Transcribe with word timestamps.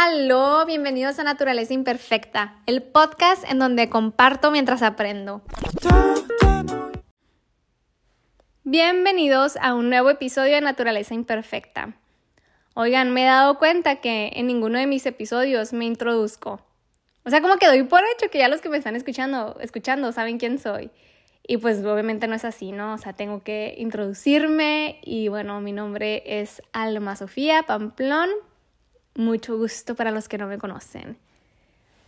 Aló, 0.00 0.64
bienvenidos 0.64 1.18
a 1.18 1.24
Naturaleza 1.24 1.74
Imperfecta, 1.74 2.54
el 2.66 2.84
podcast 2.84 3.42
en 3.50 3.58
donde 3.58 3.88
comparto 3.88 4.52
mientras 4.52 4.80
aprendo. 4.82 5.42
Bienvenidos 8.62 9.56
a 9.60 9.74
un 9.74 9.90
nuevo 9.90 10.08
episodio 10.08 10.54
de 10.54 10.60
Naturaleza 10.60 11.14
Imperfecta. 11.14 11.94
Oigan, 12.74 13.12
me 13.12 13.24
he 13.24 13.26
dado 13.26 13.58
cuenta 13.58 13.96
que 13.96 14.30
en 14.36 14.46
ninguno 14.46 14.78
de 14.78 14.86
mis 14.86 15.04
episodios 15.04 15.72
me 15.72 15.86
introduzco. 15.86 16.60
O 17.24 17.30
sea, 17.30 17.40
como 17.40 17.56
que 17.56 17.66
doy 17.66 17.82
por 17.82 18.02
hecho 18.14 18.30
que 18.30 18.38
ya 18.38 18.46
los 18.46 18.60
que 18.60 18.68
me 18.68 18.78
están 18.78 18.94
escuchando, 18.94 19.56
escuchando 19.60 20.12
saben 20.12 20.38
quién 20.38 20.60
soy. 20.60 20.92
Y 21.44 21.56
pues 21.56 21.84
obviamente 21.84 22.28
no 22.28 22.36
es 22.36 22.44
así, 22.44 22.70
¿no? 22.70 22.94
O 22.94 22.98
sea, 22.98 23.14
tengo 23.14 23.42
que 23.42 23.74
introducirme 23.78 25.00
y 25.02 25.26
bueno, 25.26 25.60
mi 25.60 25.72
nombre 25.72 26.22
es 26.24 26.62
Alma 26.72 27.16
Sofía 27.16 27.64
Pamplón, 27.64 28.30
mucho 29.18 29.58
gusto 29.58 29.94
para 29.94 30.10
los 30.10 30.28
que 30.28 30.38
no 30.38 30.46
me 30.46 30.58
conocen. 30.58 31.18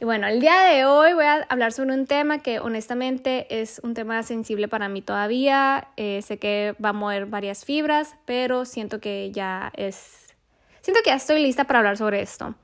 Y 0.01 0.07
bueno, 0.07 0.27
el 0.29 0.41
día 0.41 0.63
de 0.63 0.87
hoy 0.87 1.13
voy 1.13 1.27
a 1.27 1.45
hablar 1.51 1.73
sobre 1.73 1.93
un 1.93 2.07
tema 2.07 2.39
que 2.39 2.59
honestamente 2.59 3.61
es 3.61 3.81
un 3.85 3.93
tema 3.93 4.23
sensible 4.23 4.67
para 4.67 4.89
mí 4.89 5.03
todavía. 5.03 5.89
Eh, 5.99 6.23
sé 6.23 6.39
que 6.39 6.75
va 6.83 6.91
a 6.91 6.93
mover 6.95 7.27
varias 7.27 7.67
fibras, 7.67 8.15
pero 8.25 8.65
siento 8.65 8.99
que 8.99 9.31
ya 9.31 9.71
es... 9.77 10.35
Siento 10.81 11.03
que 11.05 11.11
ya 11.11 11.17
estoy 11.17 11.43
lista 11.43 11.65
para 11.65 11.81
hablar 11.81 11.99
sobre 11.99 12.23
esto. 12.23 12.55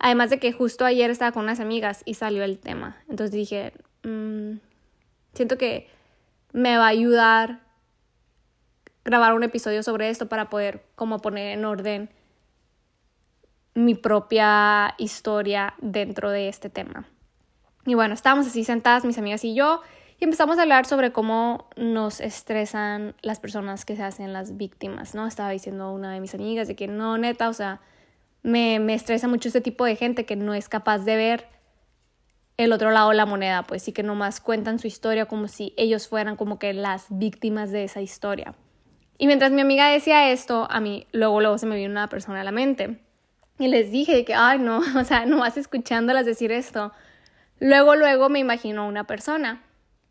Además 0.00 0.30
de 0.30 0.40
que 0.40 0.50
justo 0.50 0.84
ayer 0.84 1.10
estaba 1.10 1.30
con 1.30 1.44
unas 1.44 1.60
amigas 1.60 2.02
y 2.04 2.14
salió 2.14 2.42
el 2.42 2.58
tema. 2.58 2.96
Entonces 3.08 3.30
dije, 3.30 3.72
mm, 4.02 4.54
siento 5.34 5.58
que 5.58 5.88
me 6.52 6.76
va 6.76 6.86
a 6.86 6.88
ayudar 6.88 7.60
grabar 9.04 9.34
un 9.34 9.44
episodio 9.44 9.82
sobre 9.82 10.10
esto 10.10 10.28
para 10.28 10.50
poder 10.50 10.84
como 10.96 11.20
poner 11.20 11.56
en 11.56 11.64
orden 11.64 12.10
mi 13.74 13.94
propia 13.94 14.94
historia 14.98 15.74
dentro 15.80 16.30
de 16.30 16.48
este 16.48 16.70
tema. 16.70 17.06
Y 17.86 17.94
bueno, 17.94 18.14
estábamos 18.14 18.46
así 18.46 18.64
sentadas, 18.64 19.04
mis 19.04 19.18
amigas 19.18 19.44
y 19.44 19.54
yo, 19.54 19.80
y 20.18 20.24
empezamos 20.24 20.58
a 20.58 20.62
hablar 20.62 20.84
sobre 20.84 21.12
cómo 21.12 21.68
nos 21.76 22.20
estresan 22.20 23.14
las 23.22 23.40
personas 23.40 23.84
que 23.84 23.96
se 23.96 24.02
hacen 24.02 24.32
las 24.34 24.58
víctimas, 24.58 25.14
¿no? 25.14 25.26
Estaba 25.26 25.50
diciendo 25.50 25.92
una 25.92 26.12
de 26.12 26.20
mis 26.20 26.34
amigas 26.34 26.68
de 26.68 26.76
que 26.76 26.86
no, 26.86 27.16
neta, 27.16 27.48
o 27.48 27.54
sea, 27.54 27.80
me, 28.42 28.78
me 28.80 28.94
estresa 28.94 29.28
mucho 29.28 29.48
este 29.48 29.62
tipo 29.62 29.84
de 29.86 29.96
gente 29.96 30.26
que 30.26 30.36
no 30.36 30.52
es 30.52 30.68
capaz 30.68 30.98
de 30.98 31.16
ver 31.16 31.48
el 32.58 32.74
otro 32.74 32.90
lado 32.90 33.08
de 33.08 33.16
la 33.16 33.24
moneda, 33.24 33.62
pues 33.62 33.82
sí 33.82 33.92
que 33.92 34.02
nomás 34.02 34.40
cuentan 34.40 34.78
su 34.78 34.86
historia 34.86 35.24
como 35.24 35.48
si 35.48 35.72
ellos 35.78 36.06
fueran 36.06 36.36
como 36.36 36.58
que 36.58 36.74
las 36.74 37.06
víctimas 37.08 37.70
de 37.70 37.84
esa 37.84 38.02
historia. 38.02 38.54
Y 39.16 39.26
mientras 39.26 39.52
mi 39.52 39.62
amiga 39.62 39.88
decía 39.88 40.30
esto, 40.30 40.66
a 40.70 40.80
mí 40.80 41.06
luego, 41.12 41.40
luego 41.40 41.56
se 41.56 41.64
me 41.64 41.76
vino 41.76 41.90
una 41.90 42.10
persona 42.10 42.42
a 42.42 42.44
la 42.44 42.52
mente. 42.52 43.00
Y 43.60 43.68
les 43.68 43.92
dije 43.92 44.24
que, 44.24 44.34
ay, 44.34 44.58
no, 44.58 44.78
o 44.98 45.04
sea, 45.04 45.26
no 45.26 45.38
vas 45.38 45.58
escuchándolas 45.58 46.24
decir 46.24 46.50
esto. 46.50 46.92
Luego, 47.60 47.94
luego 47.94 48.30
me 48.30 48.38
imagino 48.38 48.88
una 48.88 49.04
persona. 49.04 49.62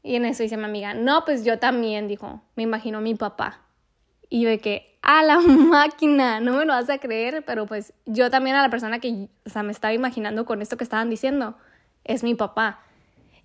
Y 0.03 0.16
en 0.16 0.25
eso 0.25 0.44
dice 0.44 0.55
mi 0.55 0.66
amiga, 0.66 0.94
no, 0.94 1.25
pues 1.25 1.44
yo 1.44 1.58
también, 1.58 2.08
dijo, 2.08 2.44
me 2.55 2.64
imagino 2.64 3.02
mi 3.02 3.16
papá. 3.16 3.61
Y 4.30 4.42
yo 4.42 4.50
de 4.50 4.59
que, 4.59 5.00
a 5.02 5.23
la 5.23 5.39
máquina, 5.42 6.39
no 6.39 6.53
me 6.53 6.66
lo 6.66 6.73
vas 6.73 6.92
a 6.92 7.00
creer, 7.00 7.44
pero 7.44 7.66
pues 7.66 7.92
yo 8.05 8.30
también 8.30 8.55
a 8.55 8.61
la 8.61 8.70
persona 8.70 9.00
que, 9.00 9.27
o 9.45 9.50
sea, 9.50 9.64
me 9.64 9.72
estaba 9.72 9.94
imaginando 9.94 10.45
con 10.45 10.61
esto 10.61 10.77
que 10.77 10.83
estaban 10.83 11.09
diciendo, 11.09 11.58
es 12.03 12.23
mi 12.23 12.36
papá. 12.36 12.81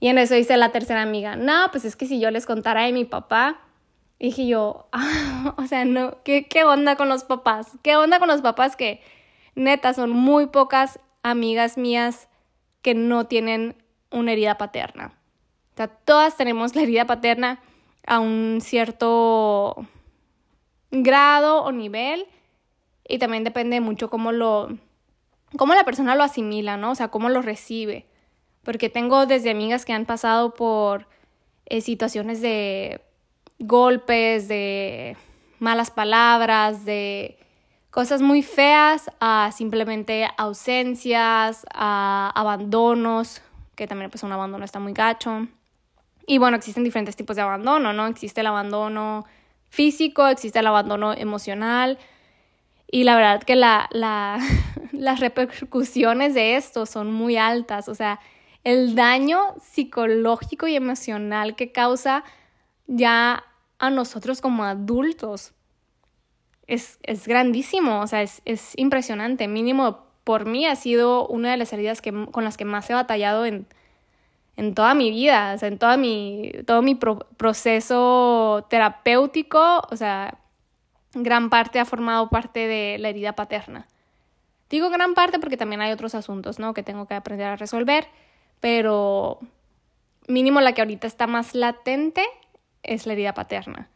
Y 0.01 0.09
en 0.09 0.19
eso 0.19 0.35
dice 0.35 0.59
la 0.59 0.71
tercera 0.71 1.01
amiga, 1.01 1.35
no, 1.35 1.69
pues 1.73 1.87
es 1.87 1.97
que 1.97 2.05
si 2.05 2.21
yo 2.21 2.31
les 2.31 2.45
contara 2.45 2.83
de 2.83 2.93
mi 2.93 3.07
papá, 3.07 3.59
dije 4.21 4.47
yo, 4.47 4.87
ah, 4.93 5.55
o 5.57 5.67
sea, 5.67 5.87
no, 5.87 6.23
¿qué, 6.25 6.47
¿qué 6.47 6.65
onda 6.65 6.97
con 6.97 7.09
los 7.09 7.25
papás? 7.25 7.79
¿Qué 7.83 7.97
onda 7.97 8.19
con 8.19 8.29
los 8.29 8.43
papás 8.43 8.77
que 8.77 9.01
neta, 9.55 9.95
son 9.95 10.11
muy 10.11 10.47
pocas 10.47 11.01
amigas 11.23 11.79
mías 11.79 12.29
que 12.83 12.95
no 12.95 13.27
tienen 13.27 13.77
una 14.11 14.33
herida 14.33 14.59
paterna. 14.59 15.19
O 15.73 15.77
sea, 15.77 15.89
todas 15.89 16.37
tenemos 16.37 16.77
la 16.77 16.83
herida 16.83 17.07
paterna 17.07 17.61
a 18.07 18.21
un 18.21 18.59
cierto 18.61 19.87
grado 20.91 21.63
o 21.63 21.73
nivel 21.73 22.27
y 23.09 23.19
también 23.19 23.45
depende 23.45 23.81
mucho 23.81 24.09
cómo 24.09 24.33
lo 24.33 24.69
cómo 25.57 25.75
la 25.75 25.85
persona 25.85 26.15
lo 26.15 26.23
asimila, 26.23 26.77
¿no? 26.77 26.93
O 26.93 26.95
sea, 26.95 27.09
cómo 27.09 27.29
lo 27.29 27.43
recibe. 27.43 28.07
Porque 28.63 28.89
tengo 28.89 29.27
desde 29.27 29.51
amigas 29.51 29.85
que 29.85 29.93
han 29.93 30.07
pasado 30.07 30.55
por 30.55 31.07
eh, 31.67 31.81
situaciones 31.81 32.41
de 32.41 33.01
golpes, 33.59 34.49
de 34.49 35.17
malas 35.59 35.91
palabras, 35.91 36.85
de 36.85 37.39
cosas 37.95 38.23
muy 38.23 38.43
feas 38.43 39.09
a 39.21 39.53
simplemente 39.53 40.27
ausencias, 40.37 41.65
a 41.73 42.33
abandonos, 42.35 43.41
que 43.77 43.87
también 43.87 44.11
pues 44.11 44.25
un 44.25 44.33
abandono 44.33 44.65
está 44.65 44.81
muy 44.81 44.93
gacho. 44.93 45.47
Y 46.27 46.39
bueno, 46.39 46.57
existen 46.57 46.83
diferentes 46.83 47.15
tipos 47.15 47.37
de 47.37 47.43
abandono, 47.43 47.93
¿no? 47.93 48.09
Existe 48.09 48.41
el 48.41 48.49
abandono 48.49 49.27
físico, 49.69 50.27
existe 50.27 50.59
el 50.59 50.67
abandono 50.67 51.13
emocional. 51.13 52.01
Y 52.91 53.05
la 53.05 53.15
verdad 53.15 53.45
que 53.45 53.55
la, 53.55 53.89
la, 53.93 54.41
las 54.93 55.21
repercusiones 55.21 56.35
de 56.35 56.57
esto 56.57 56.87
son 56.87 57.13
muy 57.13 57.37
altas. 57.37 57.89
O 57.89 57.95
sea, 57.95 58.19
el 58.65 58.97
daño 58.97 59.55
psicológico 59.63 60.67
y 60.67 60.75
emocional 60.75 61.55
que 61.55 61.71
causa 61.71 62.25
ya 62.89 63.45
a 63.79 63.91
nosotros 63.91 64.41
como 64.41 64.65
adultos 64.65 65.54
es, 66.67 66.99
es 67.03 67.27
grandísimo, 67.27 68.01
o 68.01 68.07
sea, 68.07 68.23
es, 68.23 68.43
es, 68.45 68.73
impresionante. 68.77 69.49
Mínimo, 69.49 70.05
por 70.25 70.47
mí 70.47 70.67
ha 70.67 70.77
sido 70.77 71.27
una 71.27 71.51
de 71.51 71.57
las 71.57 71.73
heridas 71.73 72.01
que, 72.01 72.13
con 72.31 72.45
las 72.45 72.57
que 72.57 72.65
más 72.65 72.89
he 72.91 72.95
batallado 72.95 73.45
en, 73.45 73.67
en 74.57 74.75
toda 74.75 74.95
mi 74.95 75.11
vida, 75.11 75.53
o 75.55 75.59
sea, 75.59 75.69
en 75.69 75.79
toda 75.79 75.97
mi, 75.97 76.53
todo 76.67 76.83
mi 76.83 76.95
proceso 76.95 78.67
terapéutico, 78.71 79.83
o 79.91 79.97
sea, 79.97 80.39
gran 81.15 81.51
parte 81.51 81.79
ha 81.79 81.85
formado 81.85 82.29
parte 82.29 82.67
de 82.67 82.99
la 82.99 83.09
herida 83.09 83.35
paterna. 83.35 83.87
Digo 84.71 84.91
gran 84.91 85.15
parte 85.15 85.39
porque 85.39 85.57
también 85.57 85.83
hay 85.83 85.93
otros 85.93 86.15
asuntos, 86.15 86.59
¿no? 86.59 86.75
Que 86.75 86.83
tengo 86.83 87.07
que 87.07 87.15
aprender 87.15 87.47
a 87.47 87.57
resolver, 87.57 88.07
pero 88.61 89.39
mínimo 90.27 90.61
la 90.61 90.73
que 90.73 90.81
ahorita 90.81 91.07
está 91.07 91.27
más 91.27 91.55
latente 91.55 92.25
es 92.83 93.07
la 93.07 93.13
herida 93.13 93.35
paterna. 93.35 93.89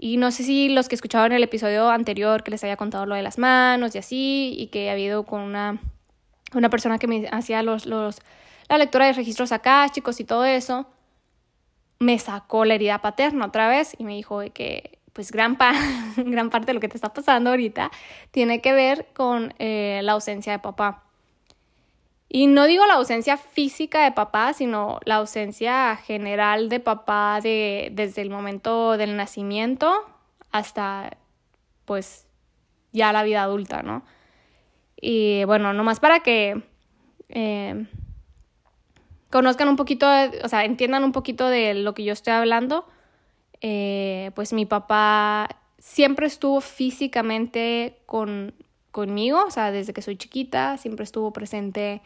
Y 0.00 0.16
no 0.16 0.30
sé 0.30 0.44
si 0.44 0.68
los 0.68 0.88
que 0.88 0.94
escuchaban 0.94 1.32
el 1.32 1.42
episodio 1.42 1.90
anterior 1.90 2.44
que 2.44 2.52
les 2.52 2.62
había 2.62 2.76
contado 2.76 3.04
lo 3.04 3.16
de 3.16 3.22
las 3.22 3.36
manos 3.36 3.96
y 3.96 3.98
así, 3.98 4.54
y 4.56 4.68
que 4.68 4.88
ha 4.88 4.92
habido 4.92 5.24
con 5.24 5.42
una, 5.42 5.80
una 6.54 6.70
persona 6.70 6.98
que 6.98 7.08
me 7.08 7.26
hacía 7.32 7.64
los, 7.64 7.84
los, 7.84 8.20
la 8.68 8.78
lectura 8.78 9.06
de 9.06 9.12
registros 9.12 9.52
chicos 9.92 10.20
y 10.20 10.24
todo 10.24 10.44
eso, 10.44 10.86
me 11.98 12.16
sacó 12.20 12.64
la 12.64 12.74
herida 12.74 13.00
paterna 13.00 13.46
otra 13.46 13.68
vez 13.68 13.96
y 13.98 14.04
me 14.04 14.14
dijo 14.14 14.40
que 14.54 14.98
pues 15.12 15.32
gran, 15.32 15.58
gran 16.16 16.48
parte 16.48 16.66
de 16.66 16.74
lo 16.74 16.80
que 16.80 16.88
te 16.88 16.96
está 16.96 17.12
pasando 17.12 17.50
ahorita 17.50 17.90
tiene 18.30 18.60
que 18.60 18.72
ver 18.72 19.08
con 19.14 19.52
eh, 19.58 20.00
la 20.04 20.12
ausencia 20.12 20.52
de 20.52 20.60
papá. 20.60 21.07
Y 22.28 22.46
no 22.46 22.66
digo 22.66 22.86
la 22.86 22.94
ausencia 22.94 23.38
física 23.38 24.04
de 24.04 24.12
papá, 24.12 24.52
sino 24.52 25.00
la 25.04 25.16
ausencia 25.16 25.96
general 25.96 26.68
de 26.68 26.78
papá 26.78 27.40
de, 27.42 27.88
desde 27.92 28.20
el 28.20 28.28
momento 28.28 28.98
del 28.98 29.16
nacimiento 29.16 30.04
hasta 30.50 31.16
pues 31.86 32.26
ya 32.92 33.12
la 33.12 33.22
vida 33.22 33.42
adulta, 33.42 33.82
¿no? 33.82 34.04
Y 35.00 35.44
bueno, 35.44 35.72
nomás 35.72 36.00
para 36.00 36.20
que 36.20 36.62
eh, 37.30 37.86
conozcan 39.30 39.68
un 39.68 39.76
poquito, 39.76 40.06
o 40.44 40.48
sea, 40.48 40.64
entiendan 40.64 41.04
un 41.04 41.12
poquito 41.12 41.48
de 41.48 41.72
lo 41.74 41.94
que 41.94 42.04
yo 42.04 42.12
estoy 42.12 42.34
hablando, 42.34 42.86
eh, 43.62 44.32
pues 44.34 44.52
mi 44.52 44.66
papá 44.66 45.48
siempre 45.78 46.26
estuvo 46.26 46.60
físicamente 46.60 47.98
con, 48.04 48.54
conmigo, 48.90 49.44
o 49.46 49.50
sea, 49.50 49.70
desde 49.70 49.92
que 49.92 50.02
soy 50.02 50.16
chiquita, 50.16 50.76
siempre 50.76 51.04
estuvo 51.04 51.32
presente 51.32 52.02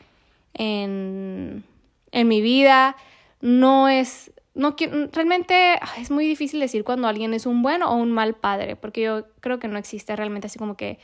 en, 0.55 1.65
en 2.11 2.29
mi 2.29 2.41
vida. 2.41 2.97
No 3.41 3.89
es, 3.89 4.33
no 4.55 4.77
realmente 5.13 5.81
es 5.99 6.11
muy 6.11 6.27
difícil 6.27 6.61
decir 6.61 6.85
cuando 6.85 7.09
alguien 7.09 7.35
es 7.35 7.47
un 7.47 7.63
buen 7.63 7.83
o 7.83 7.95
un 7.95 8.13
mal 8.13 8.35
padre, 8.35 8.77
porque 8.77 9.03
yo 9.03 9.27
creo 9.41 9.59
que 9.59 9.69
no 9.69 9.79
existe 9.79 10.15
realmente 10.15 10.47
así 10.47 10.59
como 10.59 10.77
que 10.77 10.99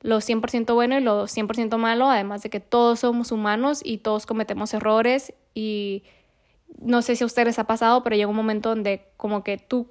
lo 0.00 0.18
100% 0.20 0.74
bueno 0.74 0.98
y 0.98 1.00
lo 1.00 1.24
100% 1.24 1.76
malo, 1.78 2.08
además 2.08 2.42
de 2.42 2.50
que 2.50 2.60
todos 2.60 3.00
somos 3.00 3.30
humanos 3.30 3.80
y 3.84 3.98
todos 3.98 4.26
cometemos 4.26 4.74
errores 4.74 5.32
y 5.54 6.02
no 6.80 7.02
sé 7.02 7.16
si 7.16 7.22
a 7.22 7.26
ustedes 7.26 7.46
les 7.46 7.58
ha 7.58 7.64
pasado, 7.64 8.02
pero 8.02 8.16
llega 8.16 8.28
un 8.28 8.36
momento 8.36 8.70
donde 8.70 9.06
como 9.16 9.44
que 9.44 9.58
tú 9.58 9.88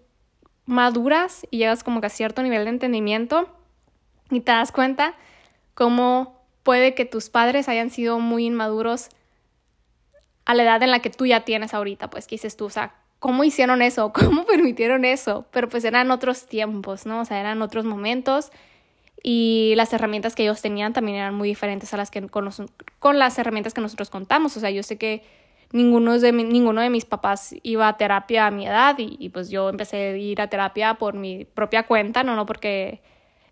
maduras 0.65 1.45
y 1.49 1.59
llegas 1.59 1.83
como 1.83 2.01
que 2.01 2.07
a 2.07 2.09
cierto 2.09 2.43
nivel 2.43 2.65
de 2.65 2.71
entendimiento 2.71 3.47
y 4.29 4.41
te 4.41 4.51
das 4.51 4.71
cuenta 4.71 5.15
cómo 5.73 6.40
puede 6.63 6.93
que 6.93 7.05
tus 7.05 7.29
padres 7.29 7.67
hayan 7.69 7.89
sido 7.89 8.19
muy 8.19 8.45
inmaduros 8.45 9.09
a 10.45 10.53
la 10.53 10.63
edad 10.63 10.83
en 10.83 10.91
la 10.91 10.99
que 10.99 11.09
tú 11.09 11.25
ya 11.25 11.41
tienes 11.45 11.73
ahorita, 11.73 12.09
pues 12.09 12.27
que 12.27 12.35
dices 12.35 12.57
tú, 12.57 12.65
o 12.65 12.69
sea, 12.69 12.95
¿cómo 13.19 13.43
hicieron 13.43 13.81
eso? 13.81 14.11
¿Cómo 14.13 14.45
permitieron 14.45 15.05
eso? 15.05 15.45
Pero 15.51 15.69
pues 15.69 15.85
eran 15.85 16.11
otros 16.11 16.47
tiempos, 16.47 17.05
¿no? 17.05 17.21
O 17.21 17.25
sea, 17.25 17.39
eran 17.39 17.61
otros 17.61 17.85
momentos 17.85 18.51
y 19.23 19.73
las 19.75 19.93
herramientas 19.93 20.35
que 20.35 20.43
ellos 20.43 20.61
tenían 20.61 20.93
también 20.93 21.17
eran 21.17 21.35
muy 21.35 21.47
diferentes 21.47 21.93
a 21.93 21.97
las 21.97 22.09
que 22.09 22.27
con, 22.27 22.49
con 22.99 23.19
las 23.19 23.37
herramientas 23.37 23.73
que 23.73 23.81
nosotros 23.81 24.09
contamos. 24.09 24.57
O 24.57 24.59
sea, 24.59 24.71
yo 24.71 24.81
sé 24.81 24.97
que 24.97 25.23
ninguno 25.71 26.17
de, 26.17 26.31
ninguno 26.31 26.81
de 26.81 26.89
mis 26.89 27.05
papás 27.05 27.55
iba 27.61 27.87
a 27.87 27.97
terapia 27.97 28.47
a 28.47 28.51
mi 28.51 28.65
edad 28.65 28.97
y, 28.97 29.17
y, 29.19 29.29
pues 29.29 29.49
yo 29.49 29.69
empecé 29.69 29.97
a 29.97 30.17
ir 30.17 30.41
a 30.41 30.47
terapia 30.47 30.95
por 30.95 31.13
mi 31.13 31.45
propia 31.45 31.83
cuenta, 31.83 32.23
no, 32.23 32.35
no 32.35 32.45
porque... 32.45 33.01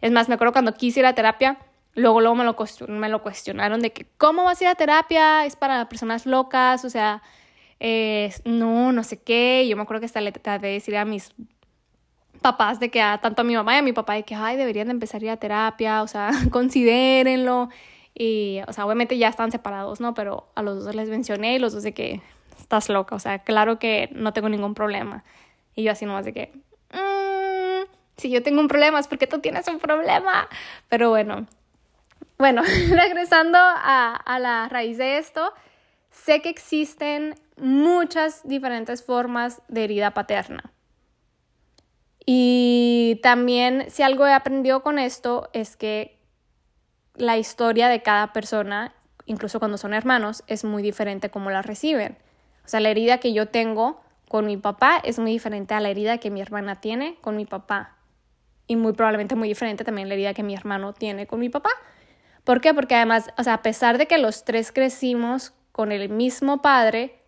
Es 0.01 0.11
más, 0.13 0.29
me 0.29 0.35
acuerdo 0.35 0.53
cuando 0.53 0.73
quise 0.73 1.01
ir 1.01 1.05
a 1.05 1.13
terapia, 1.13 1.59
luego, 1.95 2.21
luego 2.21 2.35
me 2.35 2.43
lo, 2.43 2.55
me 2.87 3.09
lo 3.09 3.21
cuestionaron 3.21 3.81
de 3.81 3.91
que, 3.91 4.05
¿cómo 4.17 4.43
vas 4.43 4.61
a 4.61 4.63
ir 4.65 4.67
a 4.69 4.75
terapia? 4.75 5.45
Es 5.45 5.55
para 5.55 5.89
personas 5.89 6.25
locas, 6.25 6.85
o 6.85 6.89
sea, 6.89 7.21
eh, 7.79 8.33
no, 8.45 8.91
no 8.91 9.03
sé 9.03 9.21
qué. 9.21 9.67
Yo 9.67 9.75
me 9.75 9.83
acuerdo 9.83 10.01
que 10.01 10.05
hasta 10.05 10.21
le 10.21 10.31
traté 10.31 10.67
de 10.67 10.73
decir 10.73 10.97
a 10.97 11.05
mis 11.05 11.33
papás 12.41 12.79
de 12.79 12.89
que 12.89 13.01
a, 13.01 13.19
tanto 13.19 13.41
a 13.41 13.45
mi 13.45 13.55
mamá 13.55 13.75
y 13.75 13.77
a 13.79 13.81
mi 13.81 13.93
papá 13.93 14.13
de 14.13 14.23
que, 14.23 14.35
ay, 14.35 14.57
deberían 14.57 14.87
de 14.87 14.93
empezar 14.93 15.21
a 15.21 15.25
ir 15.25 15.31
a 15.31 15.37
terapia, 15.37 16.01
o 16.03 16.07
sea, 16.07 16.31
considérenlo. 16.51 17.69
Y, 18.13 18.61
o 18.67 18.73
sea, 18.73 18.85
obviamente 18.85 19.17
ya 19.17 19.29
están 19.29 19.51
separados, 19.51 20.01
¿no? 20.01 20.13
Pero 20.13 20.49
a 20.55 20.61
los 20.61 20.83
dos 20.83 20.95
les 20.95 21.09
mencioné 21.09 21.55
y 21.55 21.59
los 21.59 21.73
dos 21.73 21.83
de 21.83 21.93
que 21.93 22.21
estás 22.59 22.89
loca, 22.89 23.15
o 23.15 23.19
sea, 23.19 23.39
claro 23.39 23.79
que 23.79 24.09
no 24.13 24.33
tengo 24.33 24.49
ningún 24.49 24.73
problema. 24.73 25.23
Y 25.75 25.83
yo 25.83 25.91
así 25.91 26.05
nomás 26.05 26.25
de 26.25 26.33
que, 26.33 26.51
mmm, 26.93 27.89
si 28.17 28.29
yo 28.29 28.43
tengo 28.43 28.59
un 28.59 28.67
problema 28.67 28.99
es 28.99 29.07
porque 29.07 29.27
tú 29.27 29.39
tienes 29.39 29.67
un 29.67 29.79
problema. 29.79 30.47
Pero 30.89 31.09
bueno, 31.09 31.47
bueno, 32.39 32.63
regresando 32.89 33.57
a, 33.59 34.15
a 34.15 34.39
la 34.39 34.67
raíz 34.69 34.97
de 34.97 35.17
esto, 35.17 35.53
sé 36.09 36.41
que 36.41 36.49
existen 36.49 37.35
muchas 37.57 38.47
diferentes 38.47 39.03
formas 39.03 39.61
de 39.67 39.83
herida 39.83 40.11
paterna. 40.11 40.71
Y 42.25 43.19
también 43.21 43.85
si 43.89 44.03
algo 44.03 44.25
he 44.25 44.33
aprendido 44.33 44.81
con 44.81 44.99
esto 44.99 45.49
es 45.51 45.75
que 45.75 46.17
la 47.15 47.37
historia 47.37 47.89
de 47.89 48.01
cada 48.01 48.31
persona, 48.33 48.93
incluso 49.25 49.59
cuando 49.59 49.77
son 49.77 49.93
hermanos, 49.93 50.43
es 50.47 50.63
muy 50.63 50.81
diferente 50.81 51.29
como 51.29 51.49
la 51.49 51.61
reciben. 51.61 52.17
O 52.63 52.67
sea, 52.67 52.79
la 52.79 52.89
herida 52.89 53.17
que 53.17 53.33
yo 53.33 53.47
tengo 53.47 54.01
con 54.29 54.45
mi 54.45 54.57
papá 54.57 55.01
es 55.03 55.19
muy 55.19 55.31
diferente 55.31 55.73
a 55.73 55.79
la 55.79 55.89
herida 55.89 56.19
que 56.19 56.29
mi 56.29 56.39
hermana 56.41 56.79
tiene 56.79 57.17
con 57.19 57.35
mi 57.35 57.45
papá. 57.45 57.97
Y 58.67 58.75
muy 58.75 58.93
probablemente 58.93 59.35
muy 59.35 59.47
diferente 59.47 59.83
también 59.83 60.07
la 60.07 60.13
herida 60.13 60.33
que 60.33 60.43
mi 60.43 60.53
hermano 60.53 60.93
tiene 60.93 61.25
con 61.25 61.39
mi 61.39 61.49
papá. 61.49 61.71
¿Por 62.49 62.61
qué? 62.61 62.73
Porque 62.73 62.95
además, 62.95 63.29
o 63.37 63.43
sea, 63.43 63.53
a 63.53 63.61
pesar 63.61 63.99
de 63.99 64.07
que 64.07 64.17
los 64.17 64.43
tres 64.43 64.71
crecimos 64.71 65.53
con 65.71 65.91
el 65.91 66.09
mismo 66.09 66.63
padre, 66.63 67.21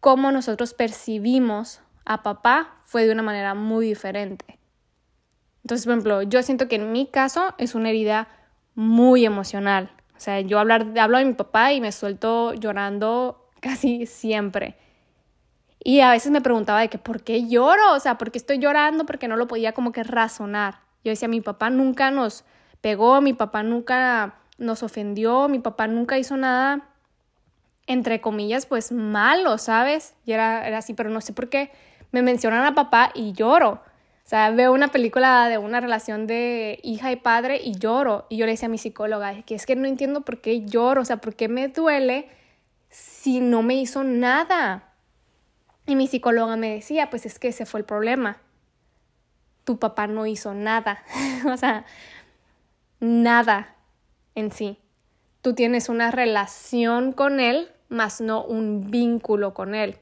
cómo 0.00 0.30
nosotros 0.30 0.74
percibimos 0.74 1.80
a 2.04 2.22
papá 2.22 2.82
fue 2.84 3.06
de 3.06 3.12
una 3.12 3.22
manera 3.22 3.54
muy 3.54 3.86
diferente. 3.86 4.58
Entonces, 5.62 5.86
por 5.86 5.94
ejemplo, 5.94 6.20
yo 6.20 6.42
siento 6.42 6.68
que 6.68 6.76
en 6.76 6.92
mi 6.92 7.06
caso 7.06 7.54
es 7.56 7.74
una 7.74 7.88
herida 7.88 8.28
muy 8.74 9.24
emocional. 9.24 9.90
O 10.14 10.20
sea, 10.20 10.38
yo 10.42 10.58
hablar, 10.58 10.86
hablo 11.00 11.16
de 11.16 11.24
mi 11.24 11.32
papá 11.32 11.72
y 11.72 11.80
me 11.80 11.90
suelto 11.90 12.52
llorando 12.52 13.48
casi 13.60 14.04
siempre. 14.04 14.76
Y 15.82 16.00
a 16.00 16.10
veces 16.10 16.30
me 16.30 16.42
preguntaba 16.42 16.82
de 16.82 16.90
que, 16.90 16.98
¿por 16.98 17.22
qué 17.22 17.48
lloro? 17.48 17.94
O 17.94 18.00
sea, 18.00 18.18
¿por 18.18 18.30
qué 18.30 18.36
estoy 18.36 18.58
llorando? 18.58 19.06
Porque 19.06 19.28
no 19.28 19.38
lo 19.38 19.46
podía 19.46 19.72
como 19.72 19.92
que 19.92 20.02
razonar. 20.02 20.80
Yo 21.04 21.08
decía, 21.08 21.26
mi 21.26 21.40
papá 21.40 21.70
nunca 21.70 22.10
nos 22.10 22.44
pegó, 22.80 23.20
mi 23.20 23.32
papá 23.32 23.62
nunca 23.62 24.36
nos 24.58 24.82
ofendió, 24.82 25.48
mi 25.48 25.58
papá 25.58 25.86
nunca 25.86 26.18
hizo 26.18 26.36
nada 26.36 26.88
entre 27.86 28.20
comillas, 28.20 28.66
pues 28.66 28.92
malo, 28.92 29.58
¿sabes? 29.58 30.14
Y 30.24 30.32
era, 30.32 30.66
era 30.66 30.78
así, 30.78 30.94
pero 30.94 31.10
no 31.10 31.20
sé 31.20 31.32
por 31.32 31.48
qué 31.48 31.70
me 32.10 32.22
mencionan 32.22 32.64
a 32.64 32.74
papá 32.74 33.12
y 33.14 33.32
lloro. 33.32 33.80
O 34.24 34.28
sea, 34.28 34.50
veo 34.50 34.72
una 34.72 34.88
película 34.88 35.48
de 35.48 35.58
una 35.58 35.80
relación 35.80 36.26
de 36.26 36.80
hija 36.82 37.12
y 37.12 37.16
padre 37.16 37.60
y 37.62 37.78
lloro. 37.78 38.26
Y 38.28 38.38
yo 38.38 38.46
le 38.46 38.52
decía 38.52 38.66
a 38.66 38.70
mi 38.70 38.78
psicóloga, 38.78 39.42
que 39.42 39.54
es 39.54 39.66
que 39.66 39.76
no 39.76 39.86
entiendo 39.86 40.22
por 40.22 40.40
qué 40.40 40.66
lloro, 40.66 41.02
o 41.02 41.04
sea, 41.04 41.18
por 41.18 41.36
qué 41.36 41.48
me 41.48 41.68
duele 41.68 42.28
si 42.88 43.40
no 43.40 43.62
me 43.62 43.74
hizo 43.74 44.02
nada. 44.02 44.92
Y 45.86 45.94
mi 45.94 46.08
psicóloga 46.08 46.56
me 46.56 46.74
decía, 46.74 47.08
pues 47.08 47.24
es 47.24 47.38
que 47.38 47.48
ese 47.48 47.66
fue 47.66 47.80
el 47.80 47.86
problema. 47.86 48.38
Tu 49.62 49.78
papá 49.78 50.08
no 50.08 50.26
hizo 50.26 50.54
nada. 50.54 51.04
o 51.46 51.56
sea, 51.56 51.84
nada 53.00 53.74
en 54.34 54.50
sí. 54.52 54.78
Tú 55.42 55.54
tienes 55.54 55.88
una 55.88 56.10
relación 56.10 57.12
con 57.12 57.40
él 57.40 57.70
más 57.88 58.20
no 58.20 58.44
un 58.44 58.90
vínculo 58.90 59.54
con 59.54 59.74
él. 59.74 59.98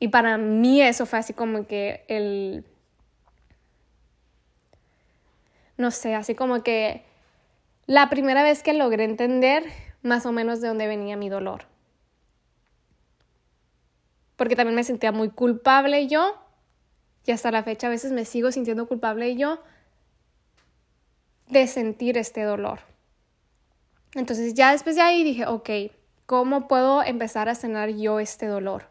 Y 0.00 0.08
para 0.08 0.36
mí 0.38 0.82
eso 0.82 1.06
fue 1.06 1.18
así 1.18 1.32
como 1.32 1.66
que 1.66 2.04
el... 2.08 2.64
No 5.76 5.90
sé, 5.90 6.14
así 6.14 6.34
como 6.34 6.62
que 6.62 7.04
la 7.86 8.08
primera 8.08 8.42
vez 8.42 8.62
que 8.62 8.72
logré 8.72 9.04
entender 9.04 9.64
más 10.02 10.26
o 10.26 10.32
menos 10.32 10.60
de 10.60 10.68
dónde 10.68 10.86
venía 10.86 11.16
mi 11.16 11.28
dolor. 11.28 11.66
Porque 14.36 14.56
también 14.56 14.76
me 14.76 14.84
sentía 14.84 15.12
muy 15.12 15.30
culpable 15.30 16.06
yo, 16.06 16.36
y 17.26 17.32
hasta 17.32 17.50
la 17.50 17.62
fecha 17.62 17.86
a 17.86 17.90
veces 17.90 18.12
me 18.12 18.24
sigo 18.24 18.52
sintiendo 18.52 18.86
culpable 18.86 19.34
yo 19.36 19.60
de 21.48 21.66
sentir 21.66 22.18
este 22.18 22.42
dolor. 22.42 22.80
Entonces 24.14 24.54
ya 24.54 24.72
después 24.72 24.96
de 24.96 25.02
ahí 25.02 25.24
dije, 25.24 25.46
ok, 25.46 25.70
¿cómo 26.26 26.68
puedo 26.68 27.02
empezar 27.02 27.48
a 27.48 27.54
sanar 27.54 27.90
yo 27.90 28.20
este 28.20 28.46
dolor? 28.46 28.86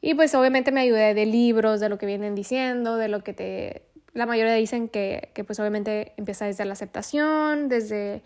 Y 0.00 0.14
pues 0.14 0.34
obviamente 0.34 0.72
me 0.72 0.82
ayudé 0.82 1.14
de 1.14 1.26
libros, 1.26 1.80
de 1.80 1.88
lo 1.88 1.98
que 1.98 2.06
vienen 2.06 2.34
diciendo, 2.34 2.96
de 2.96 3.08
lo 3.08 3.24
que 3.24 3.32
te... 3.32 3.82
La 4.12 4.26
mayoría 4.26 4.54
dicen 4.54 4.88
que, 4.88 5.30
que 5.34 5.44
pues 5.44 5.58
obviamente 5.58 6.12
empieza 6.16 6.46
desde 6.46 6.64
la 6.64 6.72
aceptación, 6.72 7.68
desde 7.68 8.22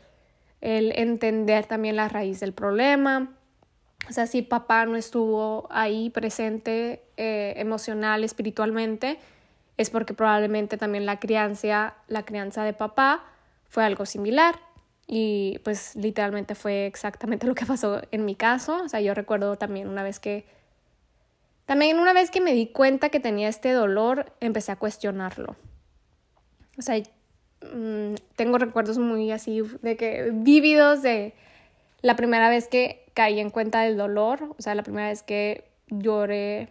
el 0.60 0.92
entender 0.96 1.66
también 1.66 1.96
la 1.96 2.08
raíz 2.08 2.40
del 2.40 2.52
problema. 2.52 3.36
O 4.08 4.12
sea, 4.12 4.26
si 4.26 4.42
papá 4.42 4.86
no 4.86 4.96
estuvo 4.96 5.68
ahí 5.70 6.10
presente 6.10 7.02
eh, 7.16 7.54
emocional, 7.56 8.24
espiritualmente, 8.24 9.18
es 9.80 9.88
porque 9.88 10.12
probablemente 10.12 10.76
también 10.76 11.06
la 11.06 11.18
crianza, 11.18 11.94
la 12.06 12.22
crianza 12.26 12.64
de 12.64 12.74
papá 12.74 13.24
fue 13.66 13.82
algo 13.82 14.04
similar. 14.04 14.56
Y 15.06 15.58
pues 15.64 15.96
literalmente 15.96 16.54
fue 16.54 16.86
exactamente 16.86 17.46
lo 17.48 17.54
que 17.54 17.64
pasó 17.64 18.02
en 18.10 18.26
mi 18.26 18.34
caso. 18.34 18.82
O 18.84 18.88
sea, 18.90 19.00
yo 19.00 19.14
recuerdo 19.14 19.56
también 19.56 19.88
una 19.88 20.02
vez 20.02 20.20
que... 20.20 20.44
También 21.64 21.98
una 21.98 22.12
vez 22.12 22.30
que 22.30 22.42
me 22.42 22.52
di 22.52 22.66
cuenta 22.66 23.08
que 23.08 23.20
tenía 23.20 23.48
este 23.48 23.72
dolor, 23.72 24.32
empecé 24.40 24.70
a 24.70 24.76
cuestionarlo. 24.76 25.56
O 26.76 26.82
sea, 26.82 26.98
mm, 26.98 28.16
tengo 28.36 28.58
recuerdos 28.58 28.98
muy 28.98 29.30
así 29.30 29.62
de 29.80 29.96
que 29.96 30.30
vívidos 30.30 31.00
de 31.00 31.32
la 32.02 32.16
primera 32.16 32.50
vez 32.50 32.68
que 32.68 33.06
caí 33.14 33.40
en 33.40 33.48
cuenta 33.48 33.80
del 33.80 33.96
dolor, 33.96 34.54
o 34.58 34.60
sea, 34.60 34.74
la 34.74 34.82
primera 34.82 35.08
vez 35.08 35.22
que 35.22 35.64
lloré 35.88 36.68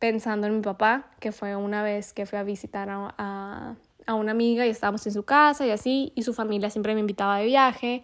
pensando 0.00 0.48
en 0.48 0.56
mi 0.56 0.62
papá, 0.62 1.12
que 1.20 1.30
fue 1.30 1.54
una 1.54 1.84
vez 1.84 2.12
que 2.12 2.26
fui 2.26 2.38
a 2.38 2.42
visitar 2.42 2.88
a 2.90 3.76
a 4.10 4.14
una 4.14 4.32
amiga 4.32 4.66
y 4.66 4.70
estábamos 4.70 5.06
en 5.06 5.12
su 5.12 5.24
casa 5.24 5.66
y 5.66 5.70
así, 5.70 6.12
y 6.14 6.22
su 6.22 6.34
familia 6.34 6.70
siempre 6.70 6.94
me 6.94 7.00
invitaba 7.00 7.38
de 7.38 7.46
viaje. 7.46 8.02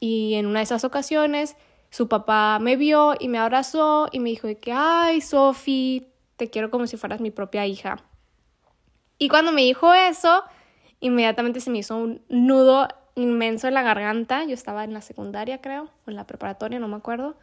Y 0.00 0.34
en 0.34 0.46
una 0.46 0.60
de 0.60 0.64
esas 0.64 0.84
ocasiones, 0.84 1.56
su 1.90 2.08
papá 2.08 2.58
me 2.60 2.76
vio 2.76 3.14
y 3.18 3.28
me 3.28 3.38
abrazó 3.38 4.08
y 4.12 4.20
me 4.20 4.30
dijo 4.30 4.48
que, 4.60 4.72
ay, 4.72 5.20
Sofi, 5.20 6.08
te 6.36 6.50
quiero 6.50 6.70
como 6.70 6.86
si 6.86 6.96
fueras 6.96 7.20
mi 7.20 7.30
propia 7.30 7.66
hija. 7.66 8.02
Y 9.18 9.28
cuando 9.28 9.52
me 9.52 9.62
dijo 9.62 9.94
eso, 9.94 10.42
inmediatamente 11.00 11.60
se 11.60 11.70
me 11.70 11.78
hizo 11.78 11.96
un 11.96 12.22
nudo 12.28 12.88
inmenso 13.14 13.68
en 13.68 13.74
la 13.74 13.82
garganta. 13.82 14.44
Yo 14.44 14.54
estaba 14.54 14.84
en 14.84 14.92
la 14.92 15.00
secundaria, 15.00 15.60
creo, 15.60 15.84
o 16.06 16.10
en 16.10 16.16
la 16.16 16.26
preparatoria, 16.26 16.78
no 16.78 16.88
me 16.88 16.96
acuerdo. 16.96 17.36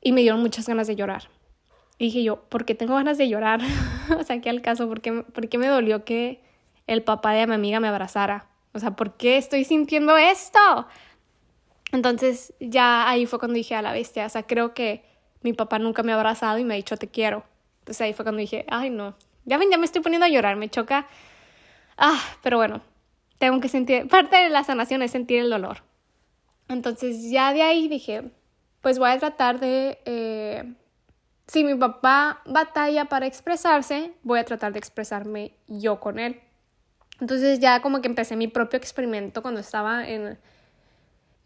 Y 0.00 0.12
me 0.12 0.22
dieron 0.22 0.40
muchas 0.40 0.66
ganas 0.66 0.86
de 0.86 0.96
llorar. 0.96 1.28
Y 1.98 2.06
dije 2.06 2.22
yo, 2.22 2.42
¿por 2.44 2.64
qué 2.64 2.74
tengo 2.74 2.94
ganas 2.94 3.18
de 3.18 3.28
llorar? 3.28 3.60
o 4.18 4.22
sea, 4.22 4.40
¿qué 4.40 4.50
al 4.50 4.62
caso? 4.62 4.88
¿Por 4.88 5.00
qué, 5.00 5.12
¿Por 5.12 5.48
qué 5.48 5.58
me 5.58 5.68
dolió 5.68 6.04
que 6.04 6.40
el 6.86 7.02
papá 7.02 7.32
de 7.32 7.46
mi 7.46 7.54
amiga 7.54 7.80
me 7.80 7.88
abrazara. 7.88 8.46
O 8.72 8.78
sea, 8.78 8.92
¿por 8.92 9.16
qué 9.16 9.36
estoy 9.36 9.64
sintiendo 9.64 10.16
esto? 10.16 10.86
Entonces 11.92 12.54
ya 12.60 13.08
ahí 13.08 13.26
fue 13.26 13.38
cuando 13.38 13.54
dije 13.54 13.74
a 13.74 13.82
la 13.82 13.92
bestia, 13.92 14.26
o 14.26 14.28
sea, 14.28 14.42
creo 14.44 14.74
que 14.74 15.04
mi 15.42 15.52
papá 15.52 15.78
nunca 15.78 16.02
me 16.02 16.12
ha 16.12 16.16
abrazado 16.16 16.58
y 16.58 16.64
me 16.64 16.74
ha 16.74 16.76
dicho 16.76 16.96
te 16.96 17.08
quiero. 17.08 17.44
Entonces 17.80 18.00
ahí 18.00 18.12
fue 18.12 18.24
cuando 18.24 18.40
dije, 18.40 18.64
ay 18.68 18.90
no, 18.90 19.14
ya 19.44 19.58
ya 19.70 19.78
me 19.78 19.84
estoy 19.84 20.02
poniendo 20.02 20.26
a 20.26 20.28
llorar, 20.28 20.56
me 20.56 20.68
choca. 20.68 21.06
Ah, 21.96 22.20
pero 22.42 22.56
bueno, 22.56 22.80
tengo 23.38 23.60
que 23.60 23.68
sentir, 23.68 24.08
parte 24.08 24.36
de 24.36 24.50
la 24.50 24.64
sanación 24.64 25.02
es 25.02 25.12
sentir 25.12 25.40
el 25.40 25.50
dolor. 25.50 25.82
Entonces 26.68 27.30
ya 27.30 27.52
de 27.52 27.62
ahí 27.62 27.88
dije, 27.88 28.32
pues 28.80 28.98
voy 28.98 29.10
a 29.10 29.18
tratar 29.18 29.60
de, 29.60 29.98
eh, 30.06 30.74
si 31.46 31.64
mi 31.64 31.74
papá 31.74 32.40
batalla 32.46 33.06
para 33.06 33.26
expresarse, 33.26 34.12
voy 34.22 34.38
a 34.40 34.44
tratar 34.44 34.72
de 34.72 34.78
expresarme 34.78 35.54
yo 35.68 36.00
con 36.00 36.18
él. 36.18 36.40
Entonces 37.20 37.60
ya 37.60 37.80
como 37.82 38.00
que 38.00 38.08
empecé 38.08 38.36
mi 38.36 38.48
propio 38.48 38.78
experimento 38.78 39.42
cuando 39.42 39.60
estaba 39.60 40.08
en, 40.08 40.38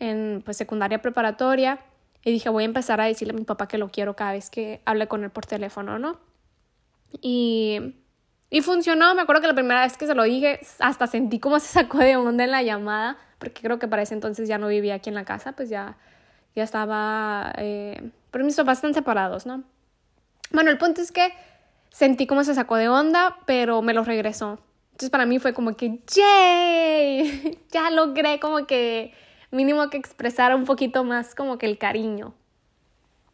en 0.00 0.42
pues, 0.44 0.56
secundaria 0.56 1.00
preparatoria 1.02 1.80
y 2.24 2.32
dije 2.32 2.48
voy 2.48 2.64
a 2.64 2.66
empezar 2.66 3.00
a 3.00 3.04
decirle 3.06 3.32
a 3.34 3.36
mi 3.36 3.44
papá 3.44 3.68
que 3.68 3.78
lo 3.78 3.90
quiero 3.90 4.16
cada 4.16 4.32
vez 4.32 4.50
que 4.50 4.82
hable 4.84 5.08
con 5.08 5.24
él 5.24 5.30
por 5.30 5.46
teléfono, 5.46 5.98
¿no? 5.98 6.18
Y 7.22 7.94
Y 8.50 8.62
funcionó, 8.62 9.14
me 9.14 9.22
acuerdo 9.22 9.42
que 9.42 9.48
la 9.48 9.54
primera 9.54 9.82
vez 9.82 9.96
que 9.98 10.06
se 10.06 10.14
lo 10.14 10.24
dije, 10.24 10.60
hasta 10.80 11.06
sentí 11.06 11.40
como 11.40 11.60
se 11.60 11.68
sacó 11.68 11.98
de 11.98 12.16
onda 12.16 12.44
en 12.44 12.50
la 12.52 12.62
llamada, 12.62 13.18
porque 13.38 13.62
creo 13.62 13.78
que 13.78 13.88
para 13.88 14.02
ese 14.02 14.14
entonces 14.14 14.48
ya 14.48 14.58
no 14.58 14.68
vivía 14.68 14.94
aquí 14.96 15.10
en 15.10 15.16
la 15.16 15.24
casa, 15.26 15.52
pues 15.52 15.68
ya, 15.70 15.98
ya 16.56 16.64
estaba, 16.64 17.52
eh, 17.58 18.10
pero 18.30 18.44
mis 18.44 18.56
papás 18.56 18.78
están 18.78 18.94
separados, 18.94 19.46
¿no? 19.46 19.64
Bueno, 20.50 20.70
el 20.70 20.78
punto 20.78 21.00
es 21.00 21.12
que 21.12 21.32
sentí 21.90 22.26
como 22.26 22.44
se 22.44 22.54
sacó 22.54 22.76
de 22.76 22.88
onda, 22.88 23.38
pero 23.46 23.82
me 23.82 23.94
lo 23.94 24.04
regresó. 24.04 24.58
Entonces 24.92 25.10
para 25.10 25.26
mí 25.26 25.38
fue 25.38 25.54
como 25.54 25.76
que, 25.76 26.00
¡yay! 26.14 27.58
ya 27.70 27.90
logré 27.90 28.40
como 28.40 28.66
que 28.66 29.12
mínimo 29.50 29.88
que 29.90 29.96
expresar 29.96 30.54
un 30.54 30.64
poquito 30.64 31.04
más 31.04 31.34
como 31.34 31.58
que 31.58 31.66
el 31.66 31.78
cariño. 31.78 32.34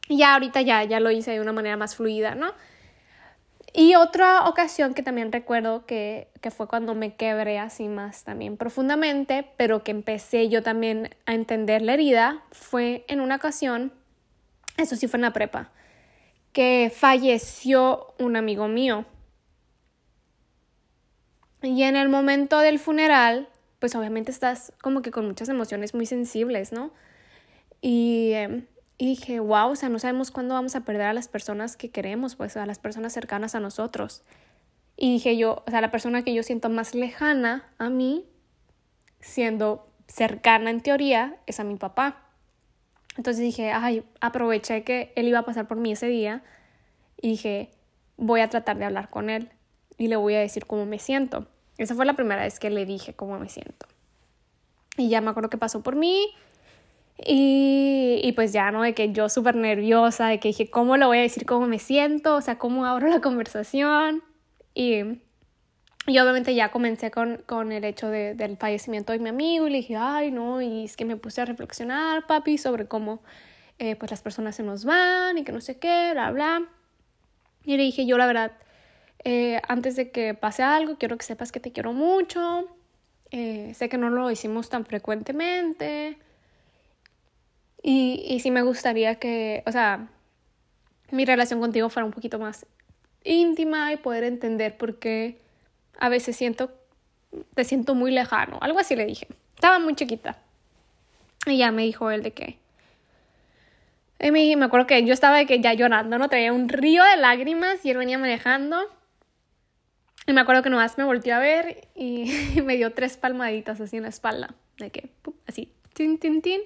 Y 0.09 0.18
ya 0.18 0.35
ahorita 0.35 0.61
ya, 0.61 0.85
ya 0.85 1.00
lo 1.00 1.11
hice 1.11 1.30
de 1.30 1.40
una 1.40 1.52
manera 1.52 1.76
más 1.76 1.97
fluida, 1.97 2.35
¿no? 2.35 2.52
Y 3.73 3.97
otra 3.97 4.47
ocasión 4.47 4.94
que 4.94 5.02
también 5.02 5.33
recuerdo 5.33 5.85
que, 5.85 6.28
que, 6.40 6.52
fue 6.52 6.68
cuando 6.68 6.94
me 6.94 7.16
quebré 7.16 7.59
así 7.59 7.88
más 7.88 8.23
también 8.23 8.56
profundamente, 8.56 9.49
pero 9.56 9.83
que 9.83 9.90
empecé 9.90 10.49
yo 10.49 10.62
también 10.62 11.16
a 11.26 11.35
entender 11.35 11.83
la 11.83 11.94
herida, 11.94 12.42
fue 12.52 13.04
en 13.09 13.21
una 13.21 13.35
ocasión, 13.37 13.92
eso 14.76 14.94
sí 14.94 15.09
fue 15.09 15.16
en 15.18 15.23
la 15.23 15.33
prepa, 15.33 15.73
que 16.54 16.90
falleció 16.94 18.14
un 18.18 18.37
amigo 18.37 18.68
mío. 18.68 19.04
Y 21.62 21.82
en 21.82 21.96
el 21.96 22.08
momento 22.08 22.61
del 22.61 22.78
funeral, 22.78 23.49
pues 23.80 23.94
obviamente 23.96 24.30
estás 24.30 24.73
como 24.80 25.02
que 25.02 25.11
con 25.11 25.26
muchas 25.26 25.50
emociones 25.50 25.94
muy 25.94 26.06
sensibles, 26.06 26.73
¿no? 26.73 26.92
Y, 27.82 28.32
em, 28.34 28.66
dije, 28.99 29.40
wow, 29.40 29.70
o 29.70 29.76
sea, 29.76 29.88
no 29.88 29.99
sabemos 29.99 30.30
cuándo 30.30 30.54
vamos 30.54 30.76
a 30.76 30.84
perder 30.84 31.08
a 31.08 31.12
las 31.12 31.28
personas 31.28 31.76
que 31.76 31.90
queremos, 31.90 32.37
pues 32.37 32.56
a 32.56 32.66
las 32.66 32.78
personas 32.78 33.12
cercanas 33.12 33.54
a 33.54 33.61
nosotros. 33.61 34.23
Y 34.96 35.14
dije 35.14 35.37
yo, 35.37 35.64
o 35.66 35.70
sea, 35.70 35.80
la 35.80 35.90
persona 35.90 36.23
que 36.23 36.34
yo 36.34 36.44
siento 36.44 36.70
más 36.70 36.94
lejana 36.94 37.68
a 37.78 37.90
mí, 37.90 38.26
siendo 39.20 39.90
cercana 40.06 40.70
en 40.70 40.80
teoría, 40.82 41.37
es 41.46 41.58
a 41.58 41.64
mi 41.64 41.75
papá. 41.76 42.24
Entonces 43.16 43.42
dije, 43.42 43.71
ay, 43.71 44.04
aproveché 44.21 44.83
que 44.83 45.12
él 45.16 45.28
iba 45.28 45.40
a 45.40 45.44
pasar 45.44 45.68
por 45.68 45.76
mí 45.76 45.92
ese 45.92 46.06
día 46.06 46.42
y 47.21 47.30
dije, 47.30 47.71
voy 48.16 48.40
a 48.40 48.49
tratar 48.49 48.76
de 48.78 48.85
hablar 48.85 49.09
con 49.09 49.30
él 49.30 49.50
y 49.99 50.09
le 50.09 50.16
voy 50.16 50.35
a 50.35 50.40
decir 50.40 50.66
cómo 50.66 50.87
me 50.87 50.99
siento. 50.99 51.47
Esa 51.78 51.94
fue 51.94 52.06
la 52.06 52.14
primera 52.14 52.42
vez 52.42 52.59
que 52.59 52.71
le 52.71 52.87
dije 52.87 53.14
cómo 53.14 53.38
me 53.38 53.49
siento. 53.49 53.87
Y 54.97 55.09
ya 55.09 55.21
me 55.21 55.30
acuerdo 55.30 55.50
que 55.50 55.59
pasó 55.59 55.83
por 55.83 55.97
mí. 55.97 56.35
Y, 57.16 58.21
y 58.23 58.33
pues 58.33 58.52
ya, 58.52 58.71
¿no? 58.71 58.83
De 58.83 58.94
que 58.94 59.12
yo 59.12 59.28
súper 59.28 59.54
nerviosa, 59.54 60.26
de 60.28 60.40
que 60.40 60.49
dije, 60.49 60.68
¿cómo 60.68 60.97
le 60.97 61.06
voy 61.06 61.18
a 61.18 61.23
decir 61.23 61.47
cómo 61.47 61.66
me 61.66 61.78
siento? 61.78 62.37
O 62.37 62.40
sea, 62.40 62.59
¿cómo 62.59 62.87
abro 62.87 63.09
la 63.09 63.21
conversación? 63.23 64.23
Y, 64.75 65.21
y 66.06 66.18
obviamente 66.18 66.54
ya 66.54 66.70
comencé 66.70 67.11
con, 67.11 67.38
con 67.46 67.73
el 67.73 67.84
hecho 67.84 68.08
de, 68.08 68.34
del 68.34 68.56
fallecimiento 68.58 69.12
de 69.12 69.18
mi 69.18 69.30
amigo 69.30 69.66
y 69.66 69.70
le 69.70 69.76
dije, 69.78 69.96
ay, 69.96 70.30
no, 70.30 70.61
y 70.61 70.84
es 70.84 70.96
que 70.96 71.04
me 71.04 71.16
puse 71.16 71.40
a 71.40 71.46
reflexionar, 71.46 72.26
papi, 72.26 72.58
sobre 72.58 72.87
cómo 72.87 73.23
eh, 73.78 73.96
pues 73.96 74.11
las 74.11 74.20
personas 74.20 74.54
se 74.56 74.62
nos 74.62 74.84
van 74.84 75.38
y 75.38 75.44
que 75.44 75.52
no 75.52 75.61
sé 75.61 75.78
qué, 75.78 76.11
bla, 76.12 76.30
bla. 76.30 76.68
Y 77.64 77.76
le 77.76 77.84
dije, 77.84 78.04
yo 78.04 78.18
la 78.18 78.26
verdad, 78.26 78.52
eh, 79.25 79.61
antes 79.66 79.96
de 79.96 80.11
que 80.11 80.34
pase 80.34 80.62
algo, 80.62 80.99
quiero 80.99 81.16
que 81.16 81.25
sepas 81.25 81.52
que 81.52 81.61
te 81.61 81.73
quiero 81.73 81.94
mucho. 81.94 82.68
Eh, 83.30 83.73
sé 83.75 83.88
que 83.88 83.96
no 83.96 84.11
lo 84.11 84.30
hicimos 84.30 84.68
tan 84.68 84.84
frecuentemente. 84.84 86.18
Y, 87.82 88.25
y 88.28 88.40
sí 88.40 88.50
me 88.50 88.62
gustaría 88.62 89.16
que, 89.16 89.62
o 89.66 89.73
sea, 89.73 90.08
mi 91.11 91.25
relación 91.25 91.61
contigo 91.61 91.88
fuera 91.88 92.04
un 92.04 92.12
poquito 92.12 92.38
más 92.38 92.66
íntima 93.25 93.92
y 93.92 93.96
poder 93.96 94.25
entender 94.25 94.76
por 94.76 94.99
qué 94.99 95.40
a 95.98 96.08
veces 96.08 96.36
siento, 96.36 96.72
te 97.54 97.64
siento 97.64 97.94
muy 97.94 98.10
lejano. 98.10 98.58
Algo 98.60 98.78
así 98.78 98.96
le 98.96 99.06
dije. 99.06 99.28
Estaba 99.54 99.78
muy 99.78 99.94
chiquita. 99.94 100.38
Y 101.46 101.58
ya 101.58 101.70
me 101.70 101.82
dijo 101.82 102.10
él 102.10 102.22
de 102.22 102.32
que... 102.32 102.58
Y 104.20 104.30
me, 104.30 104.56
me 104.56 104.64
acuerdo 104.64 104.86
que 104.86 105.04
yo 105.04 105.12
estaba 105.12 105.36
de 105.36 105.46
que 105.46 105.60
ya 105.60 105.74
llorando, 105.74 106.18
¿no? 106.18 106.28
Traía 106.28 106.52
un 106.52 106.68
río 106.68 107.02
de 107.04 107.16
lágrimas 107.16 107.84
y 107.84 107.90
él 107.90 107.98
venía 107.98 108.18
manejando. 108.18 108.78
Y 110.26 110.32
me 110.32 110.40
acuerdo 110.40 110.62
que 110.62 110.70
nomás 110.70 110.96
me 110.96 111.04
volteó 111.04 111.34
a 111.34 111.38
ver 111.38 111.88
y 111.94 112.60
me 112.64 112.76
dio 112.76 112.92
tres 112.92 113.16
palmaditas 113.16 113.80
así 113.80 113.96
en 113.96 114.04
la 114.04 114.08
espalda. 114.08 114.54
De 114.78 114.90
que, 114.90 115.10
así, 115.46 115.72
tin, 115.92 116.18
tin, 116.18 116.42
tin. 116.42 116.60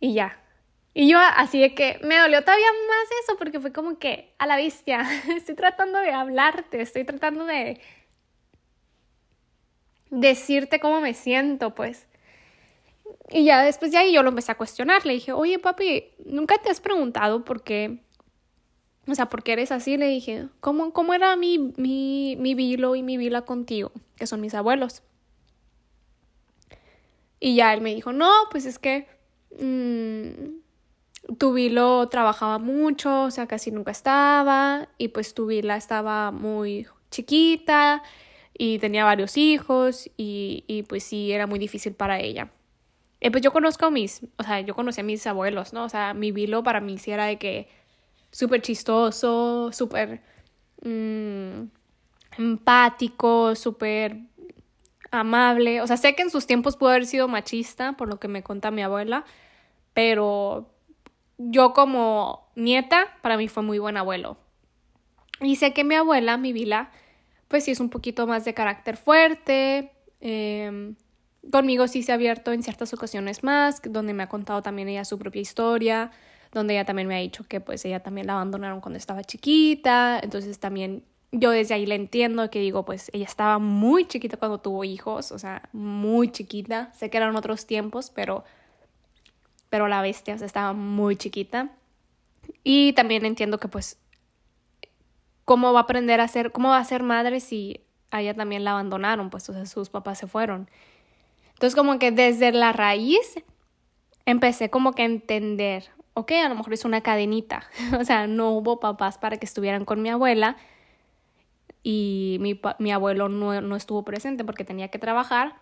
Y 0.00 0.14
ya. 0.14 0.38
Y 0.94 1.08
yo 1.08 1.18
así 1.18 1.60
de 1.60 1.74
que 1.74 1.98
me 2.04 2.16
dolió 2.16 2.40
todavía 2.42 2.70
más 2.88 3.08
eso 3.24 3.36
porque 3.36 3.60
fue 3.60 3.72
como 3.72 3.98
que 3.98 4.32
a 4.38 4.46
la 4.46 4.56
bestia, 4.56 5.06
estoy 5.36 5.56
tratando 5.56 5.98
de 5.98 6.12
hablarte, 6.12 6.80
estoy 6.80 7.04
tratando 7.04 7.44
de 7.46 7.80
decirte 10.10 10.78
cómo 10.78 11.00
me 11.00 11.14
siento, 11.14 11.74
pues. 11.74 12.06
Y 13.30 13.44
ya 13.44 13.62
después 13.62 13.90
de 13.90 13.98
ahí 13.98 14.12
yo 14.12 14.22
lo 14.22 14.28
empecé 14.28 14.52
a 14.52 14.56
cuestionar. 14.56 15.04
Le 15.04 15.14
dije, 15.14 15.32
oye 15.32 15.58
papi, 15.58 16.12
¿nunca 16.24 16.58
te 16.58 16.70
has 16.70 16.80
preguntado 16.80 17.44
por 17.44 17.64
qué 17.64 18.04
o 19.06 19.14
sea, 19.14 19.28
porque 19.28 19.52
eres 19.52 19.70
así, 19.70 19.96
le 19.96 20.08
dije, 20.08 20.48
¿cómo, 20.60 20.92
cómo 20.92 21.12
era 21.12 21.36
mi, 21.36 21.58
mi, 21.76 22.36
mi 22.38 22.54
vilo 22.54 22.94
y 22.96 23.02
mi 23.02 23.18
vila 23.18 23.42
contigo? 23.42 23.92
Que 24.16 24.26
son 24.26 24.40
mis 24.40 24.54
abuelos. 24.54 25.02
Y 27.38 27.56
ya 27.56 27.74
él 27.74 27.82
me 27.82 27.94
dijo, 27.94 28.12
no, 28.12 28.30
pues 28.50 28.64
es 28.64 28.78
que 28.78 29.06
mm, 29.60 30.63
tu 31.38 31.52
vilo 31.52 32.08
trabajaba 32.08 32.58
mucho, 32.58 33.24
o 33.24 33.30
sea, 33.30 33.46
casi 33.46 33.70
nunca 33.70 33.90
estaba, 33.90 34.88
y 34.98 35.08
pues 35.08 35.34
tu 35.34 35.46
vila 35.46 35.76
estaba 35.76 36.30
muy 36.30 36.86
chiquita 37.10 38.02
y 38.56 38.78
tenía 38.78 39.04
varios 39.04 39.36
hijos, 39.36 40.10
y, 40.16 40.64
y 40.66 40.82
pues 40.84 41.04
sí, 41.04 41.32
era 41.32 41.46
muy 41.46 41.58
difícil 41.58 41.94
para 41.94 42.20
ella. 42.20 42.50
Y 43.20 43.30
pues 43.30 43.42
yo 43.42 43.52
conozco 43.52 43.86
a 43.86 43.90
mis, 43.90 44.22
o 44.36 44.42
sea, 44.42 44.60
yo 44.60 44.74
conocí 44.74 45.00
a 45.00 45.04
mis 45.04 45.26
abuelos, 45.26 45.72
¿no? 45.72 45.84
O 45.84 45.88
sea, 45.88 46.12
mi 46.14 46.30
vilo 46.30 46.62
para 46.62 46.80
mí 46.80 46.98
sí 46.98 47.10
era 47.10 47.24
de 47.24 47.38
que 47.38 47.68
súper 48.30 48.60
chistoso, 48.60 49.72
súper 49.72 50.20
mm, 50.82 51.62
empático, 52.36 53.54
súper 53.54 54.18
amable. 55.10 55.80
O 55.80 55.86
sea, 55.86 55.96
sé 55.96 56.14
que 56.14 56.22
en 56.22 56.30
sus 56.30 56.46
tiempos 56.46 56.76
pudo 56.76 56.90
haber 56.90 57.06
sido 57.06 57.28
machista, 57.28 57.94
por 57.94 58.08
lo 58.08 58.20
que 58.20 58.28
me 58.28 58.42
cuenta 58.42 58.70
mi 58.70 58.82
abuela, 58.82 59.24
pero 59.94 60.73
yo 61.38 61.72
como 61.72 62.48
nieta, 62.54 63.06
para 63.22 63.36
mí 63.36 63.48
fue 63.48 63.62
muy 63.62 63.78
buen 63.78 63.96
abuelo. 63.96 64.36
Y 65.40 65.56
sé 65.56 65.72
que 65.72 65.84
mi 65.84 65.94
abuela, 65.94 66.36
mi 66.36 66.52
Vila, 66.52 66.90
pues 67.48 67.64
sí 67.64 67.72
es 67.72 67.80
un 67.80 67.90
poquito 67.90 68.26
más 68.26 68.44
de 68.44 68.54
carácter 68.54 68.96
fuerte. 68.96 69.92
Em, 70.20 70.94
conmigo 71.50 71.88
sí 71.88 72.02
se 72.02 72.12
ha 72.12 72.14
abierto 72.14 72.52
en 72.52 72.62
ciertas 72.62 72.94
ocasiones 72.94 73.42
más, 73.42 73.82
donde 73.82 74.14
me 74.14 74.22
ha 74.22 74.28
contado 74.28 74.62
también 74.62 74.88
ella 74.88 75.04
su 75.04 75.18
propia 75.18 75.42
historia 75.42 76.10
donde 76.54 76.74
ella 76.74 76.84
también 76.84 77.08
me 77.08 77.16
ha 77.16 77.18
dicho 77.18 77.44
que 77.44 77.60
pues 77.60 77.84
ella 77.84 78.00
también 78.00 78.28
la 78.28 78.34
abandonaron 78.34 78.80
cuando 78.80 78.96
estaba 78.96 79.24
chiquita, 79.24 80.20
entonces 80.22 80.58
también 80.58 81.04
yo 81.32 81.50
desde 81.50 81.74
ahí 81.74 81.84
le 81.84 81.96
entiendo 81.96 82.48
que 82.48 82.60
digo, 82.60 82.84
pues 82.84 83.10
ella 83.12 83.24
estaba 83.24 83.58
muy 83.58 84.06
chiquita 84.06 84.36
cuando 84.36 84.58
tuvo 84.58 84.84
hijos, 84.84 85.32
o 85.32 85.38
sea, 85.38 85.68
muy 85.72 86.30
chiquita, 86.30 86.92
sé 86.94 87.10
que 87.10 87.16
eran 87.16 87.34
otros 87.34 87.66
tiempos, 87.66 88.10
pero 88.14 88.44
pero 89.74 89.88
la 89.88 90.02
bestia, 90.02 90.36
o 90.36 90.38
sea, 90.38 90.46
estaba 90.46 90.72
muy 90.72 91.16
chiquita. 91.16 91.70
Y 92.62 92.92
también 92.92 93.26
entiendo 93.26 93.58
que 93.58 93.66
pues 93.66 93.98
cómo 95.44 95.72
va 95.72 95.80
a 95.80 95.82
aprender 95.82 96.20
a 96.20 96.28
ser, 96.28 96.52
cómo 96.52 96.68
va 96.68 96.78
a 96.78 96.84
ser 96.84 97.02
madre 97.02 97.40
si 97.40 97.80
a 98.12 98.20
ella 98.20 98.34
también 98.34 98.62
la 98.62 98.70
abandonaron, 98.70 99.30
pues 99.30 99.48
o 99.48 99.52
sea, 99.52 99.66
sus 99.66 99.90
papás 99.90 100.18
se 100.18 100.28
fueron. 100.28 100.70
Entonces 101.54 101.74
como 101.74 101.98
que 101.98 102.12
desde 102.12 102.52
la 102.52 102.72
raíz 102.72 103.34
empecé 104.26 104.70
como 104.70 104.92
que 104.92 105.02
a 105.02 105.06
entender, 105.06 105.90
ok, 106.12 106.30
a 106.44 106.48
lo 106.48 106.54
mejor 106.54 106.72
es 106.72 106.84
una 106.84 107.00
cadenita, 107.00 107.64
o 107.98 108.04
sea, 108.04 108.28
no 108.28 108.50
hubo 108.50 108.78
papás 108.78 109.18
para 109.18 109.38
que 109.38 109.46
estuvieran 109.46 109.84
con 109.84 110.02
mi 110.02 110.08
abuela 110.08 110.56
y 111.82 112.36
mi, 112.38 112.60
mi 112.78 112.92
abuelo 112.92 113.28
no, 113.28 113.60
no, 113.60 113.74
estuvo 113.74 114.04
presente 114.04 114.44
porque 114.44 114.64
tenía 114.64 114.86
que 114.86 115.00
trabajar. 115.00 115.56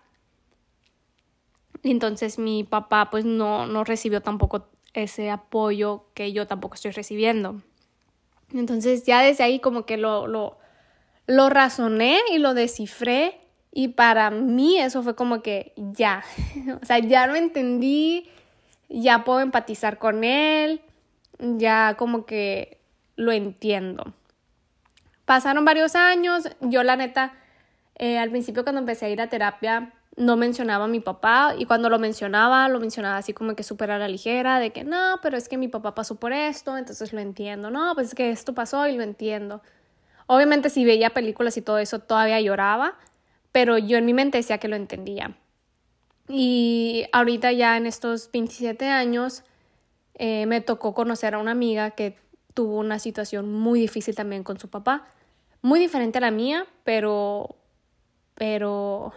Entonces 1.82 2.38
mi 2.38 2.64
papá 2.64 3.10
pues 3.10 3.24
no, 3.24 3.66
no 3.66 3.84
recibió 3.84 4.22
tampoco 4.22 4.68
ese 4.94 5.30
apoyo 5.30 6.04
que 6.14 6.32
yo 6.32 6.46
tampoco 6.46 6.74
estoy 6.74 6.92
recibiendo. 6.92 7.60
Entonces 8.52 9.04
ya 9.04 9.22
desde 9.22 9.44
ahí 9.44 9.60
como 9.60 9.86
que 9.86 9.96
lo, 9.96 10.26
lo, 10.26 10.58
lo 11.26 11.48
razoné 11.48 12.20
y 12.32 12.38
lo 12.38 12.54
descifré 12.54 13.40
y 13.72 13.88
para 13.88 14.30
mí 14.30 14.78
eso 14.78 15.02
fue 15.02 15.16
como 15.16 15.42
que 15.42 15.72
ya, 15.76 16.22
o 16.82 16.84
sea, 16.84 16.98
ya 16.98 17.26
lo 17.26 17.34
entendí, 17.34 18.28
ya 18.88 19.24
puedo 19.24 19.40
empatizar 19.40 19.98
con 19.98 20.24
él, 20.24 20.82
ya 21.38 21.96
como 21.96 22.26
que 22.26 22.78
lo 23.16 23.32
entiendo. 23.32 24.12
Pasaron 25.24 25.64
varios 25.64 25.94
años, 25.94 26.48
yo 26.60 26.82
la 26.82 26.96
neta, 26.96 27.32
eh, 27.96 28.18
al 28.18 28.30
principio 28.30 28.64
cuando 28.64 28.80
empecé 28.80 29.06
a 29.06 29.10
ir 29.10 29.20
a 29.22 29.28
terapia, 29.28 29.94
no 30.16 30.36
mencionaba 30.36 30.84
a 30.84 30.88
mi 30.88 31.00
papá 31.00 31.54
y 31.58 31.64
cuando 31.64 31.88
lo 31.88 31.98
mencionaba, 31.98 32.68
lo 32.68 32.80
mencionaba 32.80 33.16
así 33.16 33.32
como 33.32 33.54
que 33.56 33.62
súper 33.62 33.90
a 33.90 33.98
la 33.98 34.08
ligera, 34.08 34.58
de 34.58 34.70
que 34.70 34.84
no, 34.84 35.18
pero 35.22 35.36
es 35.36 35.48
que 35.48 35.56
mi 35.56 35.68
papá 35.68 35.94
pasó 35.94 36.16
por 36.16 36.32
esto, 36.32 36.76
entonces 36.76 37.12
lo 37.12 37.20
entiendo, 37.20 37.70
no, 37.70 37.94
pues 37.94 38.08
es 38.08 38.14
que 38.14 38.30
esto 38.30 38.54
pasó 38.54 38.86
y 38.88 38.96
lo 38.96 39.02
entiendo. 39.02 39.62
Obviamente 40.26 40.70
si 40.70 40.84
veía 40.84 41.10
películas 41.10 41.56
y 41.56 41.62
todo 41.62 41.78
eso 41.78 41.98
todavía 41.98 42.40
lloraba, 42.40 42.98
pero 43.52 43.78
yo 43.78 43.98
en 43.98 44.06
mi 44.06 44.14
mente 44.14 44.38
decía 44.38 44.58
que 44.58 44.68
lo 44.68 44.76
entendía. 44.76 45.36
Y 46.28 47.06
ahorita 47.12 47.52
ya 47.52 47.76
en 47.76 47.86
estos 47.86 48.30
27 48.32 48.88
años 48.88 49.44
eh, 50.14 50.46
me 50.46 50.60
tocó 50.60 50.94
conocer 50.94 51.34
a 51.34 51.38
una 51.38 51.50
amiga 51.50 51.90
que 51.90 52.16
tuvo 52.54 52.78
una 52.78 52.98
situación 52.98 53.52
muy 53.52 53.80
difícil 53.80 54.14
también 54.14 54.44
con 54.44 54.58
su 54.58 54.68
papá, 54.68 55.06
muy 55.62 55.80
diferente 55.80 56.18
a 56.18 56.20
la 56.20 56.30
mía, 56.30 56.66
pero, 56.84 57.56
pero, 58.34 59.12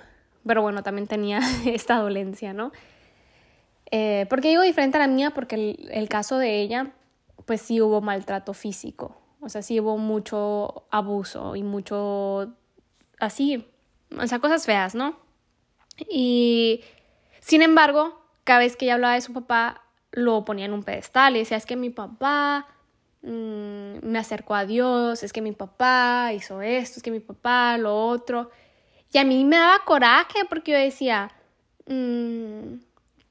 pero 0.46 0.62
bueno, 0.62 0.84
también 0.84 1.08
tenía 1.08 1.40
esta 1.66 1.98
dolencia, 1.98 2.54
¿no? 2.54 2.72
Eh, 3.92 4.25
¿Por 4.30 4.42
qué 4.42 4.50
digo 4.50 4.64
diferente 4.64 4.98
a 4.98 5.02
la 5.02 5.08
mía? 5.08 5.32
Porque 5.32 5.56
el, 5.56 5.90
el 5.92 6.10
caso 6.10 6.38
de 6.38 6.60
ella, 6.60 6.92
pues 7.46 7.62
sí 7.62 7.82
hubo 7.82 8.02
maltrato 8.02 8.54
físico, 8.54 9.18
o 9.42 9.50
sea, 9.50 9.62
sí 9.62 9.80
hubo 9.80 9.98
mucho 9.98 10.86
abuso 10.90 11.56
y 11.56 11.64
mucho 11.64 12.54
así, 13.20 13.68
o 14.18 14.25
sea, 14.28 14.40
cosas 14.40 14.66
feas, 14.66 14.96
¿no? 14.96 15.20
Y 16.10 16.82
sin 17.40 17.62
embargo, 17.62 18.22
cada 18.44 18.60
vez 18.60 18.75
que 18.75 18.86
ella 18.86 18.96
hablaba 18.96 19.14
de 19.14 19.22
su 19.22 19.34
papá, 19.34 19.84
lo 20.12 20.46
ponía 20.46 20.66
en 20.66 20.74
un 20.74 20.84
pedestal 20.84 21.36
y 21.36 21.40
decía, 21.40 21.58
es 21.58 21.66
que 21.66 21.75
mi 21.75 21.90
papá 21.90 22.68
mm, 23.22 23.98
me 24.02 24.18
acercó 24.18 24.56
a 24.56 24.66
Dios, 24.66 25.24
es 25.24 25.34
que 25.34 25.42
mi 25.42 25.52
papá 25.52 26.32
hizo 26.34 26.62
esto, 26.62 27.00
es 27.00 27.04
que 27.04 27.12
mi 27.12 27.20
papá 27.20 27.78
lo 27.78 28.08
otro. 28.08 28.50
Y 29.15 29.17
a 29.17 29.24
mí 29.24 29.45
me 29.45 29.55
daba 29.55 29.79
coraje 29.86 30.43
porque 30.50 30.74
yo 30.74 30.77
decía, 30.77 31.31
mm, 31.88 32.79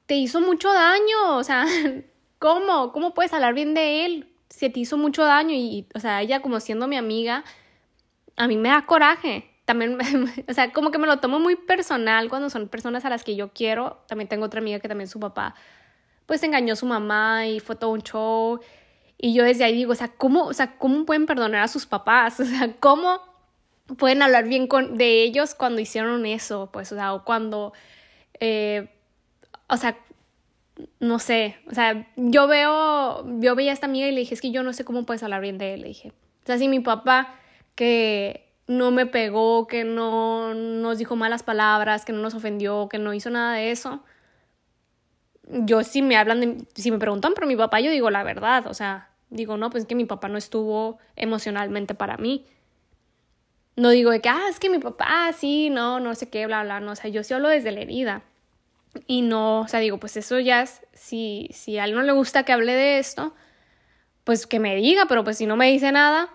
te 0.07 0.15
hizo 0.15 0.41
mucho 0.41 0.73
daño, 0.73 1.37
o 1.37 1.43
sea, 1.43 1.63
¿cómo? 2.39 2.91
¿Cómo 2.91 3.13
puedes 3.13 3.31
hablar 3.33 3.53
bien 3.53 3.75
de 3.75 4.03
él? 4.03 4.33
Si 4.49 4.67
te 4.71 4.79
hizo 4.79 4.97
mucho 4.97 5.23
daño 5.23 5.53
y, 5.53 5.87
o 5.93 5.99
sea, 5.99 6.23
ella 6.23 6.41
como 6.41 6.59
siendo 6.59 6.87
mi 6.87 6.97
amiga, 6.97 7.43
a 8.35 8.47
mí 8.47 8.57
me 8.57 8.69
da 8.69 8.87
coraje 8.87 9.47
también, 9.65 9.99
o 10.49 10.53
sea, 10.53 10.71
como 10.73 10.89
que 10.89 10.97
me 10.97 11.05
lo 11.05 11.19
tomo 11.19 11.39
muy 11.39 11.55
personal 11.55 12.29
cuando 12.29 12.49
son 12.49 12.67
personas 12.67 13.05
a 13.05 13.11
las 13.11 13.23
que 13.23 13.35
yo 13.35 13.53
quiero. 13.53 13.99
También 14.07 14.27
tengo 14.27 14.45
otra 14.45 14.61
amiga 14.61 14.79
que 14.79 14.87
también 14.87 15.07
su 15.07 15.19
papá, 15.19 15.53
pues 16.25 16.41
engañó 16.41 16.73
a 16.73 16.77
su 16.77 16.87
mamá 16.87 17.45
y 17.45 17.59
fue 17.59 17.75
todo 17.75 17.91
un 17.91 18.01
show. 18.01 18.59
Y 19.19 19.35
yo 19.35 19.43
desde 19.43 19.65
ahí 19.65 19.75
digo, 19.75 19.91
o 19.91 19.95
sea, 19.95 20.07
¿cómo, 20.07 20.45
o 20.47 20.53
sea, 20.53 20.79
¿cómo 20.79 21.05
pueden 21.05 21.27
perdonar 21.27 21.61
a 21.61 21.67
sus 21.67 21.85
papás? 21.85 22.39
O 22.39 22.45
sea, 22.45 22.73
¿cómo 22.79 23.34
pueden 23.97 24.21
hablar 24.21 24.47
bien 24.47 24.67
con, 24.67 24.97
de 24.97 25.23
ellos 25.23 25.55
cuando 25.55 25.81
hicieron 25.81 26.25
eso? 26.25 26.69
Pues, 26.71 26.91
o 26.91 26.95
sea, 26.95 27.13
o 27.13 27.23
cuando, 27.23 27.73
eh, 28.39 28.89
o 29.67 29.77
sea, 29.77 29.97
no 30.99 31.19
sé, 31.19 31.57
o 31.69 31.73
sea, 31.73 32.07
yo 32.15 32.47
veo, 32.47 33.25
yo 33.39 33.55
veía 33.55 33.71
a 33.71 33.73
esta 33.73 33.85
amiga 33.85 34.07
y 34.07 34.11
le 34.11 34.19
dije, 34.21 34.33
es 34.33 34.41
que 34.41 34.51
yo 34.51 34.63
no 34.63 34.73
sé 34.73 34.83
cómo 34.83 35.05
puedes 35.05 35.23
hablar 35.23 35.41
bien 35.41 35.57
de 35.57 35.73
él, 35.73 35.81
le 35.81 35.87
dije. 35.87 36.09
O 36.43 36.45
sea, 36.45 36.57
si 36.57 36.67
mi 36.67 36.79
papá, 36.79 37.35
que 37.75 38.45
no 38.67 38.91
me 38.91 39.05
pegó, 39.05 39.67
que 39.67 39.83
no 39.83 40.53
nos 40.53 40.97
dijo 40.97 41.15
malas 41.15 41.43
palabras, 41.43 42.05
que 42.05 42.13
no 42.13 42.19
nos 42.19 42.33
ofendió, 42.33 42.89
que 42.89 42.99
no 42.99 43.13
hizo 43.13 43.29
nada 43.29 43.55
de 43.55 43.71
eso. 43.71 44.03
Yo 45.47 45.83
si 45.83 46.01
me 46.01 46.17
hablan, 46.17 46.41
de, 46.41 46.65
si 46.75 46.91
me 46.91 46.97
preguntan 46.97 47.33
por 47.33 47.45
mi 47.45 47.55
papá, 47.55 47.79
yo 47.79 47.91
digo 47.91 48.09
la 48.09 48.23
verdad, 48.23 48.67
o 48.67 48.73
sea, 48.73 49.09
digo, 49.29 49.57
no, 49.57 49.69
pues 49.69 49.83
es 49.83 49.87
que 49.87 49.95
mi 49.95 50.05
papá 50.05 50.27
no 50.27 50.37
estuvo 50.37 50.97
emocionalmente 51.15 51.93
para 51.93 52.17
mí. 52.17 52.45
No 53.75 53.89
digo 53.89 54.11
de 54.11 54.21
que, 54.21 54.29
ah, 54.29 54.47
es 54.49 54.59
que 54.59 54.69
mi 54.69 54.79
papá, 54.79 55.31
sí, 55.33 55.69
no, 55.69 55.99
no 55.99 56.15
sé 56.15 56.29
qué, 56.29 56.45
bla, 56.45 56.63
bla, 56.63 56.79
no, 56.79 56.93
o 56.93 56.95
sea, 56.95 57.09
yo 57.09 57.23
sí 57.23 57.33
hablo 57.33 57.49
desde 57.49 57.71
la 57.71 57.81
herida. 57.81 58.23
Y 59.07 59.21
no, 59.21 59.61
o 59.61 59.67
sea, 59.67 59.81
digo, 59.81 59.99
pues 59.99 60.15
eso 60.15 60.39
ya 60.39 60.61
es, 60.61 60.81
si, 60.93 61.49
si 61.51 61.77
a 61.77 61.85
él 61.85 61.93
no 61.93 62.01
le 62.01 62.13
gusta 62.13 62.43
que 62.43 62.53
hable 62.53 62.73
de 62.73 62.99
esto, 62.99 63.33
pues 64.23 64.47
que 64.47 64.59
me 64.59 64.75
diga, 64.75 65.05
pero 65.07 65.23
pues 65.23 65.37
si 65.37 65.45
no 65.45 65.57
me 65.57 65.69
dice 65.71 65.91
nada, 65.91 66.29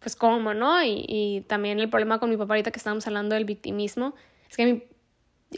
pues 0.00 0.16
cómo, 0.16 0.54
¿no? 0.54 0.82
Y, 0.84 1.44
también 1.48 1.80
el 1.80 1.90
problema 1.90 2.18
con 2.18 2.30
mi 2.30 2.36
papá 2.36 2.54
ahorita 2.54 2.70
que 2.70 2.78
estábamos 2.78 3.06
hablando 3.06 3.34
del 3.34 3.44
victimismo, 3.44 4.14
es 4.48 4.56
que 4.56 4.88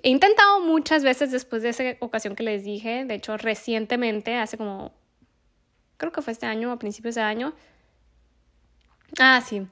he 0.02 0.08
intentado 0.08 0.60
muchas 0.60 1.04
veces 1.04 1.30
después 1.30 1.62
de 1.62 1.70
esa 1.70 1.84
ocasión 2.00 2.34
que 2.34 2.42
les 2.42 2.64
dije, 2.64 3.04
de 3.04 3.14
hecho 3.14 3.36
recientemente, 3.36 4.36
hace 4.36 4.56
como, 4.56 4.92
creo 5.96 6.12
que 6.12 6.22
fue 6.22 6.32
este 6.32 6.46
año, 6.46 6.72
a 6.72 6.78
principios 6.78 7.14
de 7.14 7.20
año, 7.20 7.52
ah, 9.18 9.42
sí, 9.46 9.66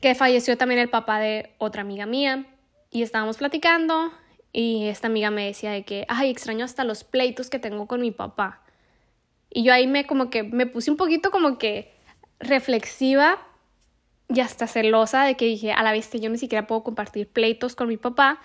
que 0.00 0.14
falleció 0.14 0.56
también 0.56 0.80
el 0.80 0.90
papá 0.90 1.18
de 1.18 1.54
otra 1.58 1.82
amiga 1.82 2.06
mía 2.06 2.46
y 2.90 3.02
estábamos 3.02 3.38
platicando 3.38 4.12
y 4.52 4.86
esta 4.86 5.08
amiga 5.08 5.30
me 5.30 5.46
decía 5.46 5.70
de 5.70 5.84
que, 5.84 6.06
ay, 6.08 6.30
extraño 6.30 6.64
hasta 6.64 6.84
los 6.84 7.04
pleitos 7.04 7.50
que 7.50 7.58
tengo 7.58 7.86
con 7.86 8.00
mi 8.00 8.10
papá. 8.10 8.62
Y 9.50 9.62
yo 9.62 9.72
ahí 9.72 9.86
me 9.86 10.06
como 10.06 10.30
que 10.30 10.42
me 10.42 10.66
puse 10.66 10.90
un 10.90 10.96
poquito 10.96 11.30
como 11.30 11.58
que 11.58 11.94
reflexiva 12.38 13.38
y 14.28 14.40
hasta 14.40 14.66
celosa 14.66 15.24
de 15.24 15.36
que 15.36 15.46
dije, 15.46 15.72
a 15.72 15.82
la 15.82 15.92
vez 15.92 16.10
yo 16.12 16.30
ni 16.30 16.38
siquiera 16.38 16.66
puedo 16.66 16.84
compartir 16.84 17.28
pleitos 17.28 17.74
con 17.74 17.88
mi 17.88 17.96
papá 17.96 18.40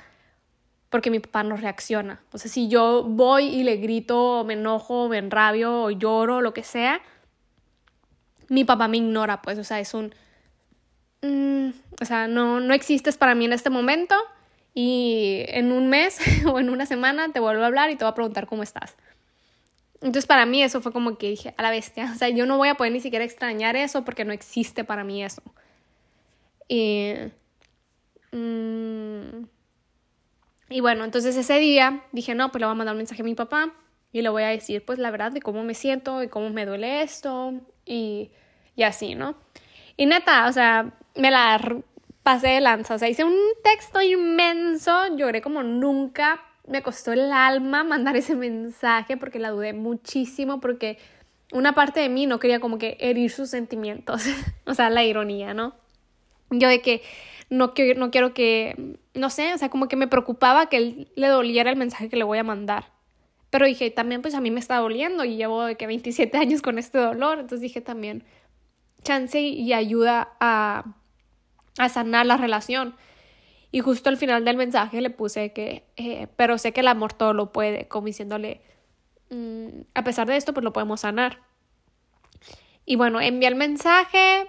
porque 0.90 1.10
mi 1.10 1.20
papá 1.20 1.42
no 1.42 1.58
reacciona. 1.58 2.22
O 2.32 2.38
sea, 2.38 2.52
si 2.52 2.68
yo 2.68 3.04
voy 3.04 3.46
y 3.46 3.64
le 3.64 3.78
grito, 3.78 4.42
o 4.42 4.44
me 4.44 4.54
enojo, 4.54 5.06
o 5.06 5.10
me 5.10 5.18
enrabio, 5.18 5.86
o 5.86 5.90
lloro, 5.90 6.38
o 6.38 6.42
lo 6.42 6.54
que 6.54 6.64
sea, 6.64 7.02
mi 8.48 8.64
papá 8.64 8.88
me 8.88 8.98
ignora, 8.98 9.42
pues, 9.42 9.58
o 9.58 9.64
sea, 9.64 9.80
es 9.80 9.96
un... 9.96 10.14
Mm, 11.24 11.70
o 12.02 12.06
sea, 12.06 12.28
no, 12.28 12.60
no 12.60 12.74
existes 12.74 13.18
para 13.18 13.34
mí 13.34 13.46
en 13.46 13.54
este 13.54 13.70
momento 13.70 14.14
y 14.74 15.46
en 15.48 15.72
un 15.72 15.88
mes 15.90 16.20
o 16.46 16.60
en 16.60 16.70
una 16.70 16.86
semana 16.86 17.32
te 17.32 17.40
vuelvo 17.40 17.64
a 17.64 17.68
hablar 17.68 17.90
y 17.90 17.96
te 17.96 18.04
voy 18.04 18.12
a 18.12 18.16
preguntar 18.16 18.46
cómo 18.46 18.62
estás. 18.62 18.96
Entonces 19.96 20.26
para 20.26 20.46
mí 20.46 20.62
eso 20.62 20.82
fue 20.82 20.92
como 20.92 21.18
que 21.18 21.30
dije, 21.30 21.56
a 21.58 21.62
la 21.64 21.72
bestia, 21.72 22.12
o 22.14 22.18
sea, 22.18 22.28
yo 22.28 22.46
no 22.46 22.58
voy 22.58 22.68
a 22.68 22.76
poder 22.76 22.92
ni 22.92 23.00
siquiera 23.00 23.24
extrañar 23.24 23.78
eso 23.78 24.04
porque 24.04 24.26
no 24.26 24.34
existe 24.34 24.84
para 24.84 25.06
mí 25.06 25.24
eso. 25.24 25.42
Y, 26.68 27.14
mm, 28.34 29.46
y 30.70 30.82
bueno, 30.82 31.06
entonces 31.06 31.38
ese 31.38 31.58
día 31.60 32.04
dije, 32.12 32.36
no, 32.36 32.52
pues 32.52 32.60
le 32.60 32.66
voy 32.66 32.74
a 32.74 32.76
mandar 32.76 32.96
un 32.96 32.98
mensaje 32.98 33.22
a 33.22 33.26
mi 33.26 33.36
papá 33.36 33.74
y 34.12 34.22
le 34.24 34.28
voy 34.30 34.44
a 34.44 34.48
decir, 34.48 34.84
pues 34.84 35.00
la 35.00 35.10
verdad, 35.10 35.32
de 35.32 35.42
cómo 35.42 35.64
me 35.64 35.74
siento 35.74 36.22
y 36.22 36.28
cómo 36.28 36.50
me 36.50 36.66
duele 36.66 37.02
esto 37.02 37.54
y, 37.86 38.32
y 38.76 38.84
así, 38.84 39.16
¿no? 39.16 39.38
Y 39.96 40.06
neta, 40.06 40.48
o 40.48 40.52
sea, 40.52 40.94
me 41.16 41.32
la 41.32 41.60
pasé 42.24 42.48
de 42.48 42.62
lanza, 42.62 42.96
o 42.96 43.00
sea, 43.00 43.10
hice 43.10 43.24
un 43.24 43.38
texto 43.64 44.02
inmenso, 44.02 45.16
lloré 45.16 45.42
como 45.42 45.62
nunca, 45.62 46.42
me 46.68 46.82
costó 46.82 47.12
el 47.12 47.32
alma 47.32 47.84
mandar 47.84 48.16
ese 48.16 48.36
mensaje 48.36 49.18
porque 49.18 49.40
la 49.40 49.50
dudé 49.50 49.74
muchísimo, 49.74 50.62
porque 50.62 50.98
una 51.52 51.76
parte 51.76 52.00
de 52.00 52.10
mí 52.10 52.26
no 52.26 52.40
quería 52.40 52.60
como 52.60 52.78
que 52.78 52.98
herir 53.00 53.30
sus 53.30 53.50
sentimientos, 53.50 54.24
o 54.66 54.74
sea, 54.74 54.90
la 54.90 55.04
ironía, 55.04 55.54
¿no? 55.54 55.76
Yo 56.50 56.68
de 56.68 56.82
que 56.82 57.02
no, 57.50 57.74
no 57.98 58.12
quiero 58.12 58.34
que, 58.34 58.98
no 59.14 59.30
sé, 59.30 59.54
o 59.54 59.58
sea, 59.58 59.70
como 59.70 59.88
que 59.88 59.96
me 59.96 60.08
preocupaba 60.08 60.68
que 60.68 60.78
él 60.78 61.12
le 61.16 61.28
doliera 61.28 61.70
el 61.70 61.76
mensaje 61.76 62.10
que 62.10 62.16
le 62.16 62.24
voy 62.24 62.38
a 62.38 62.44
mandar. 62.44 62.92
Pero 63.50 63.66
dije, 63.66 63.92
también 63.92 64.22
pues 64.22 64.34
a 64.34 64.42
mí 64.42 64.50
me 64.50 64.60
está 64.60 64.78
doliendo 64.78 65.26
y 65.26 65.36
llevo 65.36 65.64
de 65.66 65.76
que 65.76 65.86
27 65.86 66.38
años 66.38 66.62
con 66.62 66.80
este 66.80 66.98
dolor, 66.98 67.40
entonces 67.40 67.62
dije 67.62 67.82
también, 67.82 68.24
chance 69.04 69.40
y 69.40 69.74
ayuda 69.74 70.34
a, 70.40 70.96
a 71.78 71.90
sanar 71.90 72.26
la 72.26 72.38
relación. 72.38 72.96
Y 73.72 73.80
justo 73.80 74.10
al 74.10 74.18
final 74.18 74.46
del 74.46 74.58
mensaje 74.58 75.02
le 75.02 75.10
puse 75.10 75.52
que, 75.54 75.84
eh, 75.96 76.28
pero 76.36 76.58
sé 76.58 76.74
que 76.74 76.82
el 76.82 76.88
amor 76.88 77.14
todo 77.14 77.34
lo 77.34 77.52
puede, 77.52 77.88
como 77.88 78.08
diciéndole, 78.08 78.62
mm, 79.32 79.82
a 79.96 80.04
pesar 80.04 80.28
de 80.28 80.38
esto, 80.38 80.54
pues 80.54 80.64
lo 80.64 80.74
podemos 80.74 81.02
sanar. 81.02 81.42
Y 82.86 82.96
bueno, 82.98 83.20
envié 83.20 83.48
el 83.48 83.56
mensaje, 83.56 84.48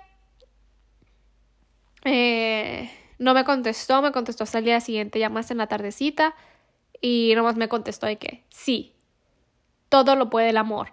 eh, 2.04 2.90
no 3.18 3.32
me 3.32 3.44
contestó, 3.44 4.02
me 4.02 4.12
contestó 4.12 4.44
hasta 4.44 4.58
el 4.58 4.64
día 4.66 4.80
siguiente, 4.80 5.18
ya 5.18 5.30
más 5.30 5.50
en 5.50 5.58
la 5.58 5.68
tardecita, 5.68 6.34
y 7.00 7.32
nomás 7.36 7.56
me 7.56 7.68
contestó 7.68 8.06
de 8.06 8.18
que 8.18 8.44
sí, 8.50 8.94
todo 9.88 10.16
lo 10.16 10.28
puede 10.30 10.50
el 10.50 10.56
amor. 10.56 10.92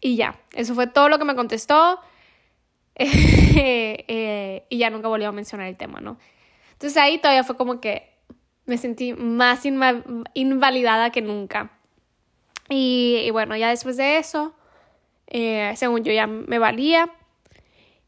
Y 0.00 0.16
ya, 0.16 0.40
eso 0.54 0.74
fue 0.74 0.86
todo 0.86 1.08
lo 1.08 1.18
que 1.18 1.24
me 1.24 1.34
contestó. 1.34 2.00
Eh, 4.10 4.64
y 4.68 4.78
ya 4.78 4.88
nunca 4.90 5.08
volvió 5.08 5.28
a 5.28 5.32
mencionar 5.32 5.66
el 5.66 5.76
tema, 5.76 6.00
¿no? 6.00 6.18
Entonces 6.72 6.96
ahí 6.96 7.18
todavía 7.18 7.44
fue 7.44 7.56
como 7.56 7.80
que 7.80 8.08
me 8.66 8.78
sentí 8.78 9.12
más 9.12 9.64
invalidada 9.64 11.10
que 11.10 11.20
nunca. 11.20 11.70
Y, 12.68 13.28
bueno, 13.32 13.56
ya 13.56 13.70
después 13.70 13.96
de 13.96 14.18
eso, 14.18 14.54
eh, 15.26 15.72
según 15.76 16.04
yo 16.04 16.12
ya 16.12 16.26
me 16.26 16.58
valía, 16.58 17.10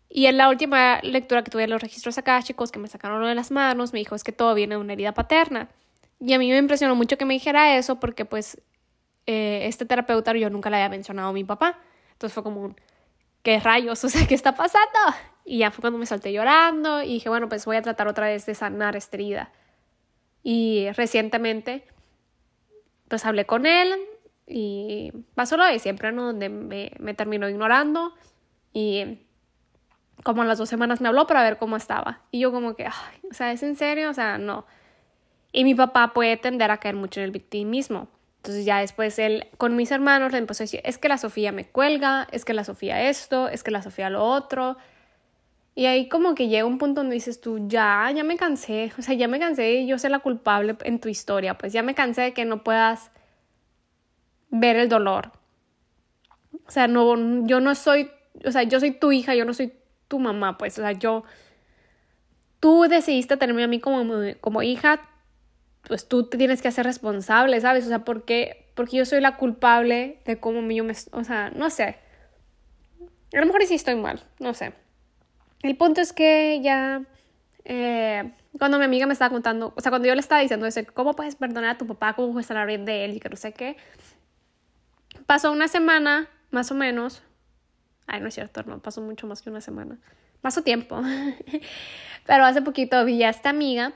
y 0.09 0.27
en 0.27 0.37
la 0.37 0.49
última 0.49 1.01
lectura 1.03 1.45
que 1.45 1.51
tuve 1.51 1.63
de 1.63 1.69
los 1.69 1.81
registros 1.81 2.19
chicos 2.43 2.73
que 2.73 2.81
me 2.81 2.89
sacaron 2.89 3.25
de 3.25 3.35
las 3.35 3.53
manos, 3.53 3.93
me 3.93 4.01
dijo 4.01 4.17
es 4.17 4.25
que 4.25 4.33
todo 4.33 4.55
viene 4.55 4.75
de 4.75 4.81
una 4.81 4.93
herida 4.93 5.15
paterna. 5.15 5.69
Y 6.19 6.33
a 6.35 6.39
mí 6.39 6.51
me 6.51 6.59
impresionó 6.59 6.97
mucho 6.97 7.17
que 7.17 7.25
me 7.25 7.35
dijera 7.35 7.77
eso 7.77 8.01
porque 8.01 8.25
pues 8.25 8.61
eh, 9.27 9.61
este 9.67 9.87
terapeuta 9.87 10.33
yo 10.35 10.51
nunca 10.51 10.69
le 10.69 10.77
había 10.77 10.89
mencionado 10.89 11.29
a 11.29 11.33
mi 11.33 11.45
papá. 11.45 11.79
Entonces 12.13 12.35
fue 12.35 12.43
como 12.43 12.61
un, 12.61 12.77
¿qué 13.43 13.61
rayos? 13.61 14.05
O 14.05 14.09
sea, 14.09 14.27
¿qué 14.27 14.35
está 14.35 14.55
pasando? 14.55 14.99
Y 15.45 15.59
ya 15.59 15.71
fue 15.71 15.81
cuando 15.83 15.99
me 15.99 16.07
salté 16.07 16.33
llorando 16.33 17.03
y 17.03 17.15
dije, 17.15 17.29
bueno, 17.29 17.49
pues 17.49 17.65
voy 17.65 17.77
a 17.77 17.83
tratar 17.83 18.09
otra 18.09 18.27
vez 18.27 18.47
de 18.47 18.55
sanar 18.55 18.97
esta 18.97 19.17
herida. 19.17 19.53
Y 20.43 20.89
recientemente, 20.93 21.85
pues 23.09 23.27
hablé 23.27 23.47
con 23.47 23.67
él 23.67 23.95
y 24.47 25.13
pasó 25.35 25.57
lo 25.57 25.65
de 25.65 25.79
siempre, 25.79 26.13
¿no? 26.13 26.25
Donde 26.25 26.49
me, 26.49 26.93
me 26.99 27.15
terminó 27.15 27.49
ignorando 27.49 28.15
y 28.73 29.19
como 30.23 30.43
a 30.43 30.45
las 30.45 30.59
dos 30.59 30.69
semanas 30.69 31.01
me 31.01 31.09
habló 31.09 31.27
para 31.27 31.43
ver 31.43 31.59
cómo 31.59 31.77
estaba. 31.77 32.21
Y 32.31 32.41
yo 32.41 32.53
como 32.53 32.75
que, 32.75 32.87
ay, 32.87 33.21
o 33.31 33.35
sea, 33.35 33.53
¿es 33.53 33.63
en 33.63 33.77
serio? 33.77 34.11
O 34.11 34.15
sea, 34.15 34.39
no. 34.39 34.67
Y 35.53 35.65
mi 35.65 35.75
papá 35.75 36.13
puede 36.13 36.37
tender 36.37 36.71
a 36.71 36.79
caer 36.79 36.95
mucho 36.95 37.21
en 37.21 37.25
el 37.25 37.33
victimismo. 37.33 38.09
Entonces 38.41 38.65
ya 38.65 38.79
después 38.79 39.19
él 39.19 39.49
con 39.59 39.77
mis 39.77 39.91
hermanos 39.91 40.33
le 40.33 40.39
empezó 40.39 40.63
a 40.63 40.65
decir, 40.65 40.81
es 40.85 40.97
que 40.97 41.11
la 41.11 41.19
Sofía 41.19 41.53
me 41.53 41.67
cuelga, 41.67 42.27
es 42.33 42.47
que 42.47 42.55
la 42.55 42.65
Sofía 42.65 43.11
esto, 43.11 43.49
es 43.49 43.63
que 43.63 43.71
la 43.71 43.83
Sofía 43.83 44.09
lo 44.09 44.25
otro. 44.25 44.79
Y 45.75 45.85
ahí 45.85 46.09
como 46.09 46.35
que 46.35 46.49
llega 46.49 46.65
un 46.65 46.79
punto 46.79 47.03
donde 47.03 47.15
dices 47.15 47.43
tú, 47.43 47.69
ya, 47.69 48.11
ya 48.15 48.25
me 48.25 48.39
cansé, 48.39 48.93
o 48.99 49.03
sea, 49.03 49.15
ya 49.15 49.29
me 49.29 49.39
cansé 49.39 49.73
y 49.75 49.87
yo 49.87 49.99
soy 49.99 50.09
la 50.09 50.21
culpable 50.21 50.75
en 50.85 51.01
tu 51.01 51.11
historia, 51.11 51.59
pues 51.59 51.75
ya 51.75 51.83
me 51.83 51.95
cansé 51.95 52.23
de 52.23 52.33
que 52.33 52.47
no 52.47 52.65
puedas 52.65 53.11
ver 54.49 54.77
el 54.77 54.89
dolor. 54.89 55.33
O 56.67 56.71
sea, 56.71 56.89
no, 56.89 57.47
yo 57.47 57.61
no 57.61 57.75
soy, 57.75 58.11
o 58.43 58.53
sea, 58.53 58.63
yo 58.63 58.81
soy 58.81 58.93
tu 58.93 59.13
hija, 59.13 59.35
yo 59.35 59.45
no 59.45 59.53
soy 59.53 59.75
tu 60.09 60.19
mamá, 60.19 60.57
pues, 60.57 60.79
o 60.79 60.83
sea, 60.83 60.93
yo, 60.93 61.25
tú 62.59 62.87
decidiste 62.89 63.37
tenerme 63.37 63.65
a 63.65 63.69
mí 63.69 63.81
como, 63.81 64.03
como 64.41 64.63
hija, 64.63 65.10
pues 65.87 66.09
tú 66.09 66.29
te 66.29 66.39
tienes 66.39 66.63
que 66.63 66.69
hacer 66.69 66.87
responsable, 66.87 67.61
¿sabes? 67.61 67.85
O 67.87 67.89
sea, 67.89 68.05
porque, 68.05 68.71
porque 68.75 68.99
yo 68.99 69.05
soy 69.05 69.21
la 69.21 69.37
culpable 69.37 70.21
de 70.25 70.39
cómo 70.39 70.61
yo 70.71 70.85
me, 70.85 70.95
o 71.13 71.25
sea, 71.25 71.51
no 71.51 71.71
sé. 71.71 71.97
A 73.33 73.41
lo 73.41 73.47
mejor 73.47 73.65
sí 73.67 73.75
estoy 73.75 73.95
mal, 73.95 74.23
no 74.39 74.55
sé. 74.55 74.73
El 75.63 75.77
punto 75.77 76.01
es 76.01 76.13
que 76.13 76.61
ya, 76.63 77.03
eh, 77.65 78.33
cuando 78.59 78.79
mi 78.79 78.85
amiga 78.85 79.07
me 79.07 79.13
estaba 79.13 79.31
contando, 79.31 79.73
o 79.77 79.81
sea, 79.81 79.91
cuando 79.91 80.09
yo 80.09 80.15
le 80.15 80.21
estaba 80.21 80.41
diciendo 80.41 80.67
eso, 80.67 80.81
¿cómo 80.95 81.15
puedes 81.15 81.37
perdonar 81.37 81.71
a 81.71 81.79
tu 81.79 81.87
papá? 81.87 82.15
¿Cómo 82.15 82.33
puedes 82.33 82.51
hablar 82.51 82.67
bien 82.67 82.85
de 82.85 83.05
él? 83.05 83.17
Y 83.17 83.21
que 83.21 83.29
no 83.29 83.37
sé 83.37 83.53
qué. 83.53 83.77
Pasó 85.27 85.53
una 85.53 85.69
semana, 85.69 86.29
más 86.51 86.71
o 86.71 86.75
menos. 86.75 87.23
Ay, 88.07 88.21
no 88.21 88.29
es 88.29 88.35
cierto, 88.35 88.63
no, 88.65 88.81
pasó 88.81 89.01
mucho 89.01 89.27
más 89.27 89.43
que 89.43 89.51
una 89.51 89.61
semana. 89.61 89.99
Pasó 90.41 90.63
tiempo. 90.63 91.01
Pero 92.27 92.45
hace 92.45 92.63
poquito 92.63 93.05
vi 93.05 93.23
a 93.23 93.31
esta 93.31 93.51
amiga 93.51 93.93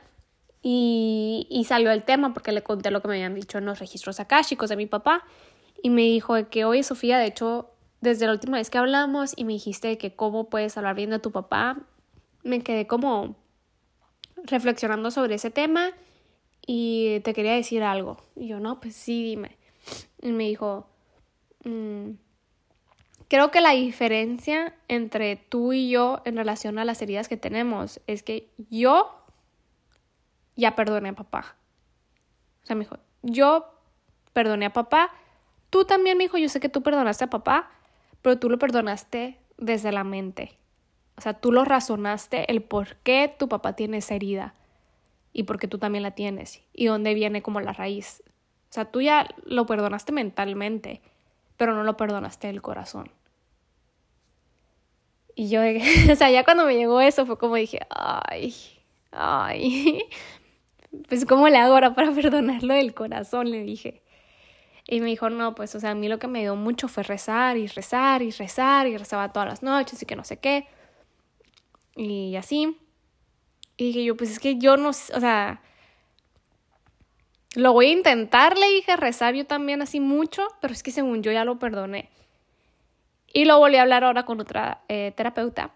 y, 0.66 1.64
salió 1.68 1.90
el 1.90 2.05
tema 2.05 2.33
porque 2.33 2.50
le 2.50 2.62
conté 2.62 2.90
lo 2.90 3.03
que 3.03 3.09
me 3.09 3.14
habían 3.14 3.35
dicho 3.35 3.59
en 3.59 3.66
los 3.66 3.81
registros 3.81 4.18
akáshicos 4.18 4.70
de 4.70 4.77
mi 4.77 4.87
papá. 4.87 5.22
Y 5.83 5.90
me 5.90 6.03
dijo 6.03 6.35
que, 6.48 6.64
oye, 6.64 6.83
Sofía, 6.83 7.18
de 7.18 7.27
hecho, 7.27 7.70
desde 8.00 8.24
la 8.24 8.33
última 8.33 8.57
vez 8.57 8.70
que 8.70 8.79
hablamos 8.79 9.35
y 9.37 9.44
me 9.44 9.53
dijiste 9.53 9.98
que 9.98 10.16
cómo 10.16 10.48
puedes 10.48 10.79
hablar 10.79 10.96
bien 10.96 11.11
de 11.11 11.18
tu 11.18 11.33
papá, 11.33 11.77
me 12.44 12.62
quedé 12.62 12.87
como 12.87 13.37
reflexionando 14.37 15.11
sobre 15.11 15.35
ese 15.35 15.50
tema 15.50 15.90
y 16.66 17.20
te 17.20 17.35
quería 17.35 17.53
decir 17.53 17.83
algo. 17.83 18.16
Y 18.35 18.48
yo, 18.48 18.59
no, 18.59 18.81
pues 18.81 18.96
sí, 18.96 19.22
dime. 19.22 19.59
Y 20.22 20.33
me 20.33 20.44
dijo, 20.44 20.88
mm, 21.64 22.12
creo 23.29 23.50
que 23.50 23.61
la 23.61 23.72
diferencia 23.72 24.74
entre 24.88 25.37
tú 25.37 25.74
y 25.74 25.90
yo 25.90 26.22
en 26.24 26.37
relación 26.37 26.79
a 26.79 26.87
las 26.87 27.03
heridas 27.03 27.29
que 27.29 27.37
tenemos 27.37 28.00
es 28.07 28.22
que 28.22 28.48
yo 28.70 29.24
ya 30.57 30.75
perdoné 30.77 31.11
a 31.11 31.14
papá. 31.14 31.57
O 32.62 32.67
sea, 32.67 32.77
me 32.77 32.85
dijo, 32.85 32.99
yo 33.23 33.75
perdoné 34.33 34.67
a 34.67 34.73
papá, 34.73 35.11
tú 35.71 35.85
también, 35.85 36.17
me 36.17 36.25
dijo, 36.25 36.38
yo 36.38 36.49
sé 36.49 36.61
que 36.61 36.69
tú 36.69 36.83
perdonaste 36.83 37.25
a 37.25 37.31
papá, 37.31 37.71
pero 38.23 38.38
tú 38.38 38.49
lo 38.49 38.59
perdonaste 38.59 39.38
desde 39.59 39.93
la 39.93 40.05
mente. 40.05 40.59
O 41.17 41.21
sea, 41.21 41.35
tú 41.35 41.53
lo 41.53 41.64
razonaste 41.64 42.51
el 42.51 42.62
por 42.62 42.97
qué 42.97 43.35
tu 43.38 43.49
papá 43.49 43.75
tiene 43.75 43.99
esa 43.99 44.14
herida 44.14 44.55
y 45.33 45.45
por 45.45 45.59
qué 45.59 45.69
tú 45.69 45.79
también 45.79 46.03
la 46.03 46.12
tienes 46.12 46.62
y 46.73 46.87
dónde 46.87 47.14
viene 47.14 47.43
como 47.43 47.61
la 47.61 47.73
raíz. 47.73 48.23
O 48.71 48.73
sea, 48.75 48.87
tú 48.87 49.01
ya 49.01 49.29
lo 49.45 49.67
perdonaste 49.67 50.12
mentalmente, 50.12 51.03
pero 51.57 51.75
no 51.75 51.85
lo 51.85 51.97
perdonaste 51.97 52.49
del 52.49 52.62
corazón. 52.62 53.11
Y 55.37 55.49
yo, 55.49 55.61
o 56.12 56.14
sea, 56.17 56.31
ya 56.31 56.45
cuando 56.45 56.64
me 56.64 56.77
llegó 56.77 57.01
eso 57.01 57.27
fue 57.27 57.38
como 57.38 57.57
dije, 57.57 57.81
ay, 57.90 58.55
ay, 59.12 60.03
pues 61.09 61.24
¿cómo 61.26 61.48
le 61.48 61.59
hago 61.59 61.74
ahora 61.74 61.94
para 61.94 62.12
perdonarlo 62.14 62.74
del 62.74 62.94
corazón? 62.94 63.50
Le 63.50 63.62
dije. 63.62 64.02
Y 64.87 65.00
me 65.00 65.07
dijo, 65.07 65.30
no, 65.30 65.54
pues, 65.54 65.74
o 65.74 65.80
sea, 65.80 65.90
a 65.90 65.94
mí 65.94 66.09
lo 66.09 66.18
que 66.18 66.28
me 66.28 66.40
dio 66.40 66.57
mucho 66.57 66.88
fue 66.88 67.02
rezar 67.02 67.57
y 67.57 67.66
rezar 67.66 68.20
y 68.20 68.30
rezar 68.30 68.87
y 68.87 68.96
rezaba 68.98 69.33
todas 69.33 69.48
las 69.48 69.62
noches 69.62 70.02
y 70.02 70.07
que 70.07 70.14
no 70.14 70.24
sé 70.24 70.38
qué. 70.38 70.66
Y 71.96 72.37
así. 72.37 72.76
Y 73.76 73.87
dije 73.87 74.04
yo, 74.04 74.16
pues 74.16 74.30
es 74.30 74.38
que 74.38 74.57
yo 74.57 74.76
no, 74.76 74.90
o 74.90 74.92
sea, 74.92 75.62
lo 77.54 77.72
voy 77.72 77.87
a 77.87 77.92
intentar, 77.92 78.59
le 78.59 78.68
dije, 78.68 78.96
rezar 78.96 79.35
yo 79.35 79.46
también 79.46 79.80
así 79.80 80.00
mucho, 80.00 80.46
pero 80.61 80.74
es 80.74 80.83
que 80.83 80.90
según 80.90 81.22
yo 81.22 81.33
ya 81.33 81.44
lo 81.44 81.59
perdoné. 81.59 82.11
Y 83.33 83.46
lo 83.46 83.59
volví 83.59 83.76
a 83.76 83.83
hablar 83.83 84.04
ahora 84.04 84.24
con 84.24 84.40
otra 84.40 84.83
eh, 84.88 85.12
terapeuta. 85.16 85.72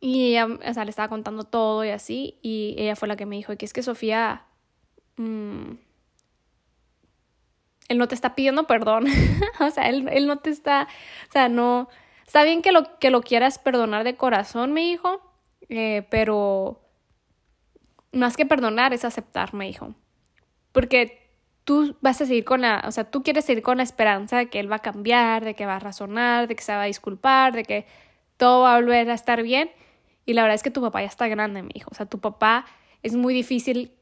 Y 0.00 0.30
ella, 0.30 0.46
o 0.46 0.74
sea, 0.74 0.84
le 0.84 0.90
estaba 0.90 1.08
contando 1.08 1.44
todo 1.44 1.84
y 1.84 1.90
así, 1.90 2.38
y 2.42 2.74
ella 2.78 2.96
fue 2.96 3.08
la 3.08 3.16
que 3.16 3.26
me 3.26 3.36
dijo 3.36 3.56
que 3.56 3.64
es 3.64 3.72
que 3.72 3.82
Sofía, 3.82 4.44
mm, 5.16 5.72
él 7.88 7.98
no 7.98 8.08
te 8.08 8.14
está 8.14 8.34
pidiendo 8.34 8.66
perdón, 8.66 9.06
o 9.60 9.70
sea, 9.70 9.88
él, 9.88 10.08
él, 10.12 10.26
no 10.26 10.38
te 10.38 10.50
está, 10.50 10.88
o 11.28 11.32
sea, 11.32 11.48
no, 11.48 11.88
está 12.26 12.42
bien 12.42 12.62
que 12.62 12.72
lo, 12.72 12.98
que 12.98 13.10
lo 13.10 13.22
quieras 13.22 13.58
perdonar 13.58 14.04
de 14.04 14.16
corazón, 14.16 14.72
me 14.72 14.82
dijo, 14.82 15.20
eh, 15.68 16.06
pero 16.10 16.82
más 18.12 18.36
que 18.36 18.46
perdonar 18.46 18.92
es 18.92 19.04
aceptar, 19.04 19.54
me 19.54 19.66
dijo, 19.66 19.94
porque 20.72 21.26
tú 21.64 21.96
vas 22.00 22.20
a 22.20 22.26
seguir 22.26 22.44
con 22.44 22.60
la, 22.60 22.84
o 22.86 22.92
sea, 22.92 23.10
tú 23.10 23.22
quieres 23.22 23.44
seguir 23.44 23.62
con 23.62 23.78
la 23.78 23.82
esperanza 23.82 24.38
de 24.38 24.48
que 24.48 24.60
él 24.60 24.70
va 24.70 24.76
a 24.76 24.80
cambiar, 24.80 25.44
de 25.44 25.54
que 25.54 25.66
va 25.66 25.76
a 25.76 25.80
razonar, 25.80 26.46
de 26.46 26.54
que 26.54 26.62
se 26.62 26.72
va 26.72 26.82
a 26.82 26.86
disculpar, 26.86 27.54
de 27.54 27.64
que 27.64 27.86
todo 28.36 28.62
va 28.62 28.74
a 28.74 28.76
volver 28.76 29.10
a 29.10 29.14
estar 29.14 29.42
bien. 29.42 29.70
Y 30.26 30.34
la 30.34 30.42
verdad 30.42 30.56
es 30.56 30.62
que 30.62 30.70
tu 30.70 30.82
papá 30.82 31.00
ya 31.00 31.06
está 31.06 31.28
grande, 31.28 31.62
mi 31.62 31.70
hijo. 31.74 31.88
O 31.90 31.94
sea, 31.94 32.06
tu 32.06 32.20
papá 32.20 32.66
es 33.02 33.14
muy 33.14 33.32
difícil, 33.32 33.92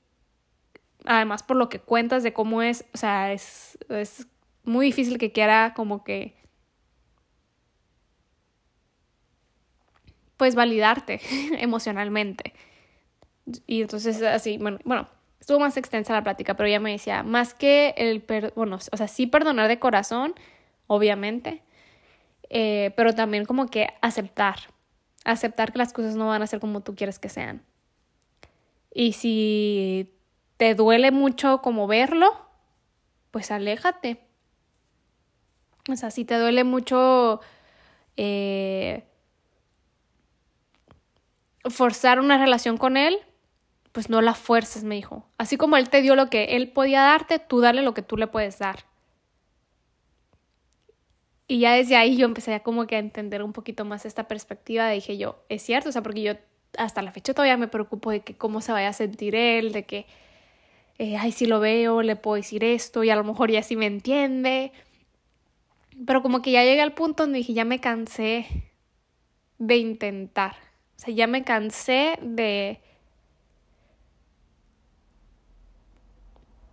además 1.04 1.42
por 1.42 1.56
lo 1.56 1.68
que 1.68 1.78
cuentas 1.78 2.22
de 2.22 2.32
cómo 2.32 2.62
es, 2.62 2.84
o 2.94 2.96
sea, 2.96 3.32
es, 3.32 3.78
es 3.90 4.26
muy 4.64 4.86
difícil 4.86 5.18
que 5.18 5.32
quiera 5.32 5.74
como 5.76 6.02
que... 6.04 6.34
pues 10.36 10.54
validarte 10.54 11.20
emocionalmente. 11.58 12.52
Y 13.66 13.82
entonces 13.82 14.22
así, 14.22 14.58
bueno, 14.58 14.78
bueno, 14.84 15.08
estuvo 15.40 15.60
más 15.60 15.76
extensa 15.76 16.12
la 16.12 16.22
plática, 16.22 16.54
pero 16.54 16.68
ella 16.68 16.80
me 16.80 16.92
decía, 16.92 17.22
más 17.22 17.54
que 17.54 17.94
el, 17.96 18.22
per 18.22 18.52
bueno, 18.56 18.76
o 18.76 18.96
sea, 18.96 19.08
sí 19.08 19.26
perdonar 19.26 19.68
de 19.68 19.78
corazón, 19.78 20.34
obviamente, 20.86 21.62
eh, 22.50 22.92
pero 22.96 23.14
también 23.14 23.44
como 23.44 23.68
que 23.68 23.88
aceptar, 24.00 24.56
aceptar 25.24 25.72
que 25.72 25.78
las 25.78 25.92
cosas 25.92 26.16
no 26.16 26.28
van 26.28 26.42
a 26.42 26.46
ser 26.46 26.60
como 26.60 26.82
tú 26.82 26.94
quieres 26.94 27.18
que 27.18 27.28
sean. 27.28 27.62
Y 28.92 29.12
si 29.14 30.14
te 30.56 30.74
duele 30.74 31.10
mucho 31.10 31.60
como 31.62 31.86
verlo, 31.86 32.32
pues 33.30 33.50
aléjate. 33.50 34.20
O 35.90 35.96
sea, 35.96 36.10
si 36.10 36.24
te 36.24 36.38
duele 36.38 36.64
mucho 36.64 37.40
eh, 38.16 39.04
forzar 41.68 42.20
una 42.20 42.38
relación 42.38 42.76
con 42.76 42.96
él, 42.96 43.18
pues 43.92 44.10
no 44.10 44.22
la 44.22 44.34
fuerces, 44.34 44.84
me 44.84 44.94
dijo. 44.94 45.26
Así 45.38 45.56
como 45.56 45.76
él 45.76 45.90
te 45.90 46.02
dio 46.02 46.14
lo 46.16 46.30
que 46.30 46.56
él 46.56 46.70
podía 46.70 47.02
darte, 47.02 47.38
tú 47.38 47.60
dale 47.60 47.82
lo 47.82 47.94
que 47.94 48.02
tú 48.02 48.16
le 48.16 48.26
puedes 48.26 48.58
dar. 48.58 48.84
Y 51.54 51.60
ya 51.60 51.74
desde 51.74 51.94
ahí 51.94 52.16
yo 52.16 52.26
empecé 52.26 52.60
como 52.62 52.88
que 52.88 52.96
a 52.96 52.98
entender 52.98 53.40
un 53.40 53.52
poquito 53.52 53.84
más 53.84 54.04
esta 54.06 54.26
perspectiva. 54.26 54.90
Dije 54.90 55.16
yo, 55.16 55.44
es 55.48 55.62
cierto, 55.62 55.90
o 55.90 55.92
sea, 55.92 56.02
porque 56.02 56.20
yo 56.20 56.32
hasta 56.76 57.00
la 57.00 57.12
fecha 57.12 57.32
todavía 57.32 57.56
me 57.56 57.68
preocupo 57.68 58.10
de 58.10 58.22
que 58.22 58.36
cómo 58.36 58.60
se 58.60 58.72
vaya 58.72 58.88
a 58.88 58.92
sentir 58.92 59.36
él, 59.36 59.70
de 59.70 59.84
que, 59.84 60.06
eh, 60.98 61.16
ay, 61.16 61.30
si 61.30 61.46
lo 61.46 61.60
veo, 61.60 62.02
le 62.02 62.16
puedo 62.16 62.34
decir 62.34 62.64
esto 62.64 63.04
y 63.04 63.10
a 63.10 63.14
lo 63.14 63.22
mejor 63.22 63.52
ya 63.52 63.62
sí 63.62 63.76
me 63.76 63.86
entiende. 63.86 64.72
Pero 66.04 66.22
como 66.22 66.42
que 66.42 66.50
ya 66.50 66.64
llegué 66.64 66.80
al 66.82 66.92
punto 66.92 67.22
donde 67.22 67.38
dije, 67.38 67.52
ya 67.52 67.64
me 67.64 67.78
cansé 67.78 68.48
de 69.58 69.76
intentar. 69.76 70.56
O 70.96 71.02
sea, 71.02 71.14
ya 71.14 71.28
me 71.28 71.44
cansé 71.44 72.18
de... 72.20 72.80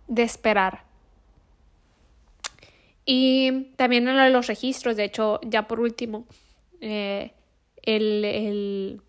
de 0.08 0.22
esperar. 0.24 0.91
Y 3.04 3.72
también 3.76 4.06
en 4.08 4.32
los 4.32 4.46
registros, 4.46 4.96
de 4.96 5.04
hecho, 5.04 5.40
ya 5.42 5.66
por 5.66 5.80
último, 5.80 6.26
eh, 6.80 7.32
el, 7.82 8.24
el, 8.24 9.02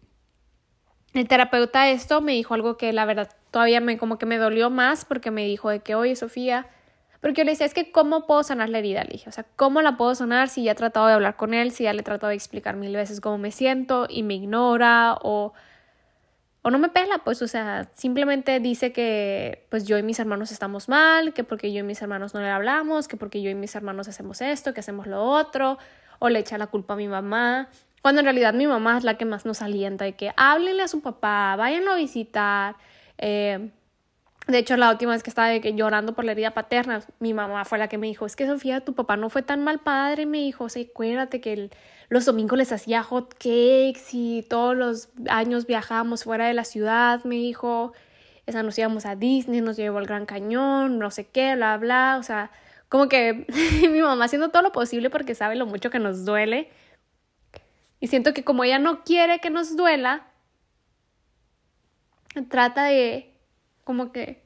el, 1.13 1.27
terapeuta 1.27 1.89
esto 1.89 2.21
me 2.21 2.33
dijo 2.33 2.55
algo 2.55 2.75
que 2.77 2.91
la 2.91 3.05
verdad 3.05 3.29
todavía 3.51 3.81
me 3.81 3.97
como 3.97 4.17
que 4.17 4.25
me 4.25 4.37
dolió 4.37 4.69
más 4.69 5.05
porque 5.05 5.29
me 5.29 5.45
dijo 5.45 5.69
de 5.69 5.81
que, 5.81 5.93
oye, 5.93 6.15
Sofía, 6.15 6.67
porque 7.21 7.41
yo 7.41 7.45
le 7.45 7.51
decía, 7.51 7.67
es 7.67 7.73
que 7.73 7.91
¿cómo 7.91 8.25
puedo 8.25 8.43
sanar 8.43 8.69
la 8.69 8.79
herida? 8.79 9.03
Le 9.03 9.11
dije, 9.11 9.29
o 9.29 9.31
sea, 9.31 9.45
¿cómo 9.55 9.81
la 9.81 9.95
puedo 9.95 10.15
sanar 10.15 10.49
si 10.49 10.63
ya 10.63 10.71
he 10.71 10.75
tratado 10.75 11.07
de 11.07 11.13
hablar 11.13 11.35
con 11.35 11.53
él, 11.53 11.71
si 11.71 11.83
ya 11.83 11.93
le 11.93 12.01
he 12.01 12.03
tratado 12.03 12.29
de 12.29 12.35
explicar 12.35 12.75
mil 12.75 12.95
veces 12.95 13.21
cómo 13.21 13.37
me 13.37 13.51
siento 13.51 14.07
y 14.09 14.23
me 14.23 14.33
ignora 14.33 15.17
o 15.21 15.53
o 16.63 16.71
no 16.71 16.79
me 16.79 16.87
pela, 16.89 17.19
pues, 17.19 17.41
o 17.41 17.47
sea, 17.47 17.89
simplemente 17.93 18.59
dice 18.61 18.93
que 18.93 19.65
pues 19.69 19.85
yo 19.85 19.97
y 19.97 20.03
mis 20.03 20.17
hermanos 20.19 20.49
estamos 20.51 20.87
mal, 20.87 21.33
que 21.33 21.43
porque 21.43 21.73
yo 21.73 21.81
y 21.81 21.83
mis 21.83 22.01
hermanos 22.01 22.33
no 22.33 22.39
le 22.39 22.49
hablamos, 22.49 23.09
que 23.09 23.17
porque 23.17 23.41
yo 23.41 23.49
y 23.49 23.55
mis 23.55 23.75
hermanos 23.75 24.07
hacemos 24.07 24.41
esto, 24.41 24.73
que 24.73 24.79
hacemos 24.79 25.05
lo 25.05 25.21
otro, 25.23 25.77
o 26.19 26.29
le 26.29 26.39
echa 26.39 26.57
la 26.57 26.67
culpa 26.67 26.93
a 26.93 26.97
mi 26.97 27.07
mamá, 27.07 27.69
Cuando 28.01 28.19
en 28.19 28.25
realidad 28.25 28.53
mi 28.53 28.67
mamá 28.67 28.97
es 28.97 29.03
la 29.03 29.17
que 29.17 29.25
más 29.25 29.45
nos 29.45 29.61
alienta 29.61 30.05
de 30.05 30.15
que 30.15 30.33
háblenle 30.37 30.83
a 30.83 30.87
su 30.87 31.01
papá, 31.01 31.55
váyanlo 31.57 31.91
a 31.91 31.95
visitar. 31.95 32.75
Eh, 33.17 33.71
de 34.47 34.57
hecho, 34.57 34.75
la 34.75 34.91
última 34.91 35.13
vez 35.13 35.23
que 35.23 35.29
estaba 35.29 35.55
llorando 35.55 36.13
por 36.13 36.25
la 36.25 36.33
herida 36.33 36.51
paterna, 36.51 37.01
mi 37.19 37.33
mamá 37.33 37.63
fue 37.63 37.77
la 37.77 37.87
que 37.87 37.97
me 37.97 38.07
dijo, 38.07 38.25
es 38.25 38.35
que 38.35 38.45
Sofía, 38.45 38.81
tu 38.81 38.93
papá 38.93 39.15
no 39.15 39.29
fue 39.29 39.41
tan 39.41 39.63
mal 39.63 39.79
padre, 39.79 40.25
me 40.25 40.39
dijo, 40.39 40.65
o 40.65 40.69
sea, 40.69 40.83
acuérdate 40.83 41.39
que 41.39 41.69
los 42.09 42.25
domingos 42.25 42.57
les 42.57 42.71
hacía 42.73 43.03
hot 43.03 43.33
cakes 43.35 44.09
y 44.11 44.43
todos 44.49 44.75
los 44.75 45.09
años 45.29 45.65
viajábamos 45.65 46.25
fuera 46.25 46.45
de 46.47 46.53
la 46.53 46.65
ciudad, 46.65 47.23
me 47.23 47.35
dijo, 47.35 47.93
esa 48.45 48.63
nos 48.63 48.77
íbamos 48.77 49.05
a 49.05 49.15
Disney, 49.15 49.61
nos 49.61 49.77
llevó 49.77 49.99
al 49.99 50.07
Gran 50.07 50.25
Cañón, 50.25 50.99
no 50.99 51.09
sé 51.09 51.25
qué, 51.27 51.55
bla, 51.55 51.77
bla, 51.77 52.17
o 52.19 52.23
sea, 52.23 52.51
como 52.89 53.07
que 53.07 53.47
mi 53.89 54.01
mamá 54.01 54.25
haciendo 54.25 54.49
todo 54.49 54.61
lo 54.61 54.73
posible 54.73 55.09
porque 55.09 55.35
sabe 55.35 55.55
lo 55.55 55.65
mucho 55.65 55.89
que 55.89 55.99
nos 55.99 56.25
duele. 56.25 56.69
Y 58.01 58.07
siento 58.07 58.33
que 58.33 58.43
como 58.43 58.65
ella 58.65 58.79
no 58.79 59.05
quiere 59.05 59.39
que 59.39 59.49
nos 59.49 59.77
duela, 59.77 60.27
trata 62.49 62.83
de 62.83 63.32
como 63.83 64.11
que 64.11 64.43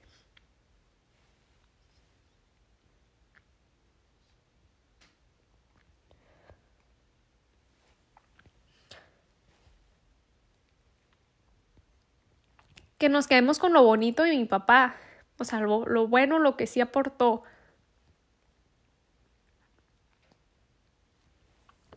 que 12.97 13.09
nos 13.09 13.27
quedemos 13.27 13.59
con 13.59 13.73
lo 13.73 13.83
bonito 13.83 14.23
de 14.23 14.35
mi 14.35 14.45
papá, 14.45 14.95
o 15.37 15.43
sea, 15.43 15.59
lo, 15.59 15.85
lo, 15.85 16.07
bueno, 16.07 16.39
lo 16.39 16.57
que 16.57 16.67
sí 16.67 16.81
aportó. 16.81 17.43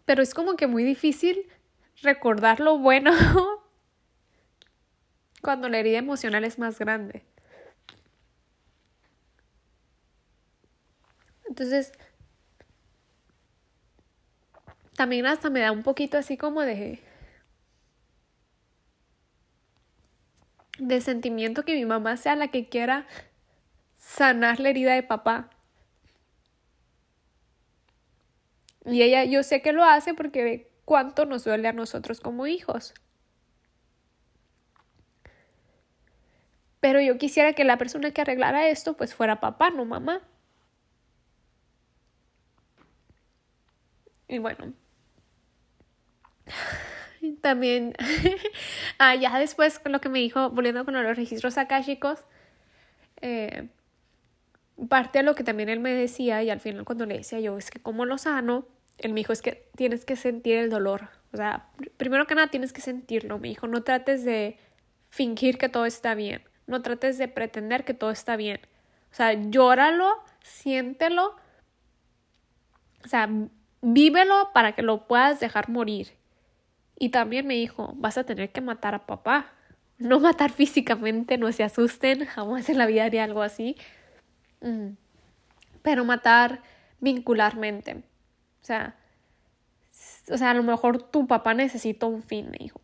Pero 0.05 0.23
es 0.23 0.35
como 0.35 0.57
que 0.57 0.67
muy 0.67 0.85
difícil 0.85 1.47
recordar 2.03 2.61
lo 2.61 2.79
bueno 2.79 3.13
cuando 5.41 5.69
la 5.69 5.79
herida 5.79 5.99
emocional 5.99 6.45
es 6.45 6.59
más 6.59 6.79
grande. 6.79 7.25
Entonces, 11.49 11.93
también 14.97 15.27
hasta 15.27 15.51
me 15.51 15.61
da 15.61 15.73
un 15.73 15.83
poquito 15.83 16.19
así 16.19 16.37
como 16.37 16.63
de... 16.63 17.01
de 20.79 21.01
sentimiento 21.01 21.65
que 21.65 21.75
mi 21.75 21.85
mamá 21.85 22.17
sea 22.17 22.37
la 22.37 22.49
que 22.49 22.69
quiera 22.69 23.07
sanar 23.99 24.61
la 24.61 24.71
herida 24.71 24.95
de 24.95 25.03
papá. 25.03 25.51
Y 28.85 29.03
ella, 29.03 29.25
yo 29.25 29.43
sé 29.43 29.63
que 29.63 29.73
lo 29.73 29.85
hace 29.85 30.15
porque 30.15 30.43
ve 30.43 30.71
cuánto 30.85 31.25
nos 31.27 31.45
duele 31.45 31.69
a 31.69 31.73
nosotros 31.73 32.21
como 32.21 32.47
hijos. 32.47 32.95
Pero 36.81 37.01
yo 37.01 37.19
quisiera 37.19 37.53
que 37.53 37.65
la 37.65 37.79
persona 37.79 38.11
que 38.13 38.23
arreglara 38.23 38.69
esto 38.69 38.97
pues 38.97 39.15
fuera 39.15 39.41
papá, 39.41 39.71
no 39.71 39.85
mamá. 39.85 40.23
Y 44.29 44.39
bueno. 44.39 44.73
También, 47.43 47.95
ah, 48.99 49.15
ya 49.15 49.39
después 49.39 49.79
con 49.79 49.93
lo 49.93 50.01
que 50.01 50.09
me 50.09 50.21
dijo, 50.21 50.51
volviendo 50.51 50.85
con 50.85 50.95
los 50.95 51.17
registros 51.17 51.59
akáshicos, 51.59 52.25
eh, 53.21 53.69
parte 54.89 55.19
de 55.19 55.25
lo 55.25 55.35
que 55.35 55.45
también 55.45 55.69
él 55.69 55.81
me 55.81 55.93
decía, 55.93 56.43
y 56.43 56.51
al 56.51 56.61
final 56.61 56.85
cuando 56.85 57.07
le 57.07 57.19
decía 57.19 57.41
yo, 57.41 57.59
es 57.59 57.71
que 57.71 57.81
como 57.81 58.07
lo 58.07 58.17
sano, 58.19 58.67
él 58.99 59.13
me 59.13 59.21
dijo, 59.21 59.33
es 59.33 59.43
que 59.43 59.69
tienes 59.77 60.05
que 60.05 60.17
sentir 60.17 60.57
el 60.57 60.71
dolor. 60.71 61.09
O 61.33 61.37
sea, 61.37 61.69
primero 61.97 62.27
que 62.27 62.35
nada 62.35 62.49
tienes 62.49 62.73
que 62.73 62.81
sentirlo, 62.81 63.39
me 63.39 63.49
dijo, 63.49 63.67
no 63.67 63.83
trates 63.83 64.25
de 64.25 64.59
fingir 65.11 65.59
que 65.59 65.69
todo 65.69 65.87
está 65.87 66.15
bien. 66.15 66.43
No 66.71 66.83
trates 66.83 67.19
de 67.19 67.27
pretender 67.27 67.85
que 67.85 67.95
todo 67.95 68.13
está 68.13 68.37
bien. 68.37 68.61
O 69.11 69.15
sea, 69.15 69.33
llóralo, 69.33 70.09
siéntelo. 70.43 71.35
O 73.05 73.09
sea, 73.09 73.29
vívelo 73.83 74.51
para 74.55 74.73
que 74.77 74.83
lo 74.83 75.09
puedas 75.09 75.41
dejar 75.41 75.69
morir. 75.69 76.13
Y 76.97 77.09
también 77.09 77.47
me 77.47 77.55
dijo, 77.55 77.93
vas 77.97 78.19
a 78.19 78.25
tener 78.25 78.53
que 78.53 78.61
matar 78.61 78.95
a 78.95 79.07
papá. 79.07 79.53
No 79.99 80.21
matar 80.21 80.53
físicamente, 80.53 81.39
no 81.39 81.51
se 81.51 81.65
asusten, 81.65 82.25
jamás 82.25 82.69
en 82.69 82.79
la 82.79 82.87
vida 82.87 83.05
haría 83.05 83.25
algo 83.25 83.43
así. 83.43 83.77
Mm. 84.61 84.91
Pero 85.83 86.05
matar 86.05 86.63
vincularmente. 87.01 87.95
O 88.63 88.65
sea, 88.65 88.95
o 90.31 90.39
sea, 90.39 90.51
a 90.51 90.55
lo 90.55 90.63
mejor 90.63 91.03
tu 91.03 91.27
papá 91.27 91.53
necesita 91.53 92.07
un 92.07 92.23
fin, 92.23 92.49
me 92.51 92.59
dijo 92.59 92.80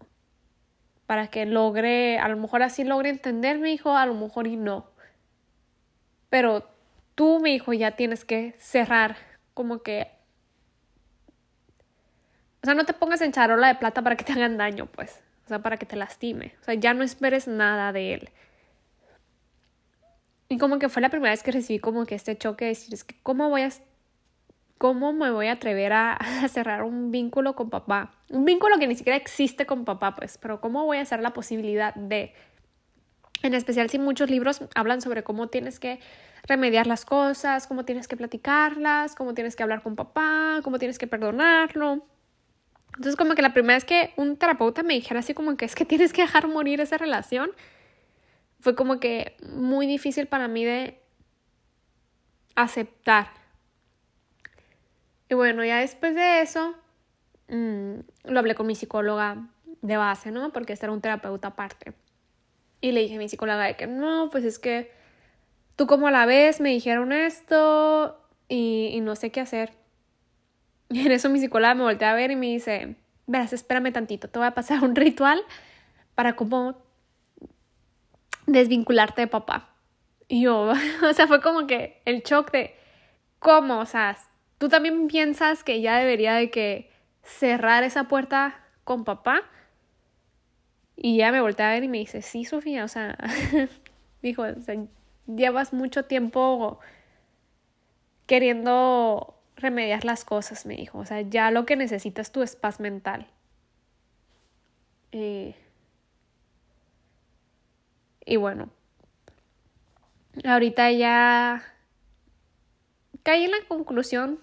para 1.06 1.28
que 1.28 1.46
logre, 1.46 2.18
a 2.18 2.28
lo 2.28 2.36
mejor 2.36 2.62
así 2.62 2.84
logre 2.84 3.10
entender 3.10 3.58
mi 3.58 3.72
hijo, 3.72 3.96
a 3.96 4.06
lo 4.06 4.14
mejor 4.14 4.46
y 4.46 4.56
no. 4.56 4.90
Pero 6.28 6.68
tú, 7.14 7.40
mi 7.40 7.54
hijo, 7.54 7.72
ya 7.72 7.92
tienes 7.92 8.24
que 8.24 8.54
cerrar 8.58 9.16
como 9.54 9.82
que... 9.82 10.08
O 12.62 12.66
sea, 12.66 12.74
no 12.74 12.84
te 12.84 12.92
pongas 12.92 13.20
en 13.20 13.32
charola 13.32 13.68
de 13.68 13.76
plata 13.76 14.02
para 14.02 14.16
que 14.16 14.24
te 14.24 14.32
hagan 14.32 14.56
daño, 14.56 14.86
pues. 14.86 15.22
O 15.44 15.48
sea, 15.48 15.60
para 15.60 15.76
que 15.76 15.86
te 15.86 15.94
lastime. 15.94 16.54
O 16.60 16.64
sea, 16.64 16.74
ya 16.74 16.92
no 16.92 17.04
esperes 17.04 17.46
nada 17.46 17.92
de 17.92 18.14
él. 18.14 18.30
Y 20.48 20.58
como 20.58 20.78
que 20.78 20.88
fue 20.88 21.02
la 21.02 21.08
primera 21.08 21.30
vez 21.30 21.42
que 21.44 21.52
recibí 21.52 21.78
como 21.78 22.04
que 22.06 22.16
este 22.16 22.36
choque 22.36 22.64
de 22.64 22.70
decir, 22.70 22.94
es 22.94 23.04
que 23.04 23.16
cómo 23.22 23.48
voy 23.48 23.62
a 23.62 23.70
¿cómo 24.78 25.12
me 25.12 25.30
voy 25.30 25.48
a 25.48 25.52
atrever 25.52 25.92
a, 25.94 26.18
cerrar 26.48 26.82
un 26.82 27.10
vínculo 27.10 27.54
con 27.54 27.70
papá? 27.70 28.12
Un 28.30 28.44
vínculo 28.44 28.78
que 28.78 28.86
ni 28.86 28.94
siquiera 28.94 29.16
existe 29.16 29.66
con 29.66 29.84
papá, 29.84 30.14
pues, 30.14 30.38
pero 30.38 30.60
¿cómo 30.60 30.84
voy 30.84 30.98
a 30.98 31.02
hacer 31.02 31.20
la 31.20 31.32
posibilidad 31.32 31.94
de... 31.94 32.32
En 33.42 33.54
especial 33.54 33.90
si 33.90 33.98
muchos 33.98 34.30
libros 34.30 34.60
hablan 34.74 35.02
sobre 35.02 35.22
cómo 35.22 35.48
tienes 35.48 35.78
que 35.78 36.00
remediar 36.44 36.86
las 36.86 37.04
cosas, 37.04 37.66
cómo 37.66 37.84
tienes 37.84 38.08
que 38.08 38.16
platicarlas, 38.16 39.14
cómo 39.14 39.34
tienes 39.34 39.56
que 39.56 39.62
hablar 39.62 39.82
con 39.82 39.94
papá, 39.94 40.60
cómo 40.64 40.78
tienes 40.78 40.98
que 40.98 41.06
perdonarlo. 41.06 42.06
Entonces 42.88 43.14
como 43.16 43.34
que 43.34 43.42
la 43.42 43.52
primera 43.52 43.74
vez 43.74 43.84
que 43.84 44.14
un 44.16 44.36
terapeuta 44.36 44.82
me 44.82 44.94
dijera 44.94 45.20
así 45.20 45.34
como 45.34 45.56
que 45.56 45.66
es 45.66 45.74
que 45.74 45.84
tienes 45.84 46.14
que 46.14 46.22
dejar 46.22 46.48
morir 46.48 46.80
esa 46.80 46.96
relación, 46.96 47.50
fue 48.60 48.74
como 48.74 48.98
que 49.00 49.36
muy 49.54 49.86
difícil 49.86 50.26
para 50.26 50.48
mí 50.48 50.64
de 50.64 50.98
aceptar 52.54 53.28
y 55.28 55.34
bueno, 55.34 55.64
ya 55.64 55.80
después 55.80 56.14
de 56.14 56.40
eso, 56.40 56.74
mm, 57.48 57.94
lo 58.24 58.38
hablé 58.38 58.54
con 58.54 58.66
mi 58.66 58.74
psicóloga 58.74 59.48
de 59.82 59.96
base, 59.96 60.30
¿no? 60.30 60.52
Porque 60.52 60.72
este 60.72 60.86
era 60.86 60.92
un 60.92 61.00
terapeuta 61.00 61.48
aparte. 61.48 61.94
Y 62.80 62.92
le 62.92 63.00
dije 63.00 63.16
a 63.16 63.18
mi 63.18 63.28
psicóloga 63.28 63.64
de 63.64 63.76
que 63.76 63.86
no, 63.86 64.28
pues 64.30 64.44
es 64.44 64.58
que 64.58 64.92
tú 65.74 65.86
como 65.86 66.10
la 66.10 66.26
ves, 66.26 66.60
me 66.60 66.70
dijeron 66.70 67.12
esto 67.12 68.20
y, 68.48 68.98
no 69.02 69.16
sé 69.16 69.30
qué 69.30 69.40
hacer. 69.40 69.72
Y 70.88 71.04
en 71.04 71.10
eso 71.10 71.28
mi 71.28 71.40
psicóloga 71.40 71.74
me 71.74 71.82
voltea 71.82 72.12
a 72.12 72.14
ver 72.14 72.30
y 72.30 72.36
me 72.36 72.46
dice, 72.46 72.94
verás, 73.26 73.52
espérame 73.52 73.92
tantito, 73.92 74.28
te 74.28 74.38
voy 74.38 74.46
a 74.46 74.54
pasar 74.54 74.84
un 74.84 74.94
ritual 74.94 75.42
para 76.14 76.36
cómo 76.36 76.80
desvincularte 78.46 79.22
de 79.22 79.26
papá. 79.26 79.74
Y 80.28 80.42
yo, 80.42 80.72
o 81.10 81.12
sea, 81.12 81.26
fue 81.26 81.40
como 81.40 81.66
que 81.66 82.00
el 82.04 82.22
shock 82.22 82.52
de 82.52 82.76
cómo, 83.40 83.80
o 83.80 83.86
sea, 83.86 84.16
¿Tú 84.58 84.68
también 84.68 85.08
piensas 85.08 85.64
que 85.64 85.80
ya 85.80 85.98
debería 85.98 86.34
de 86.34 86.50
que 86.50 86.90
cerrar 87.22 87.84
esa 87.84 88.04
puerta 88.04 88.64
con 88.84 89.04
papá? 89.04 89.42
Y 90.96 91.18
ya 91.18 91.30
me 91.30 91.42
volteé 91.42 91.66
a 91.66 91.70
ver 91.70 91.84
y 91.84 91.88
me 91.88 91.98
dice, 91.98 92.22
sí, 92.22 92.44
Sofía, 92.44 92.84
o 92.84 92.88
sea, 92.88 93.18
dijo, 94.22 94.42
o 94.42 94.62
sea, 94.62 94.76
llevas 95.26 95.72
mucho 95.72 96.06
tiempo 96.06 96.80
queriendo 98.26 99.34
remediar 99.56 100.04
las 100.04 100.24
cosas, 100.24 100.66
me 100.66 100.76
dijo. 100.76 100.98
O 100.98 101.04
sea, 101.04 101.20
ya 101.20 101.50
lo 101.50 101.66
que 101.66 101.76
necesitas 101.76 102.32
tú 102.32 102.42
es 102.42 102.56
paz 102.56 102.80
mental. 102.80 103.26
Y, 105.12 105.54
y 108.24 108.36
bueno, 108.36 108.70
ahorita 110.44 110.90
ya 110.92 111.62
caí 113.22 113.44
en 113.44 113.50
la 113.50 113.58
conclusión 113.68 114.40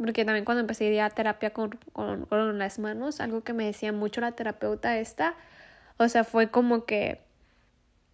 porque 0.00 0.24
también 0.24 0.44
cuando 0.44 0.60
empecé 0.62 0.86
a 0.86 0.88
ir 0.88 1.00
a 1.02 1.10
terapia 1.10 1.50
con, 1.50 1.78
con, 1.92 2.24
con, 2.24 2.58
las 2.58 2.78
manos, 2.78 3.20
algo 3.20 3.42
que 3.42 3.52
me 3.52 3.66
decía 3.66 3.92
mucho 3.92 4.22
la 4.22 4.32
terapeuta 4.32 4.98
esta, 4.98 5.34
o 5.98 6.08
sea, 6.08 6.24
fue 6.24 6.50
como 6.50 6.86
que 6.86 7.20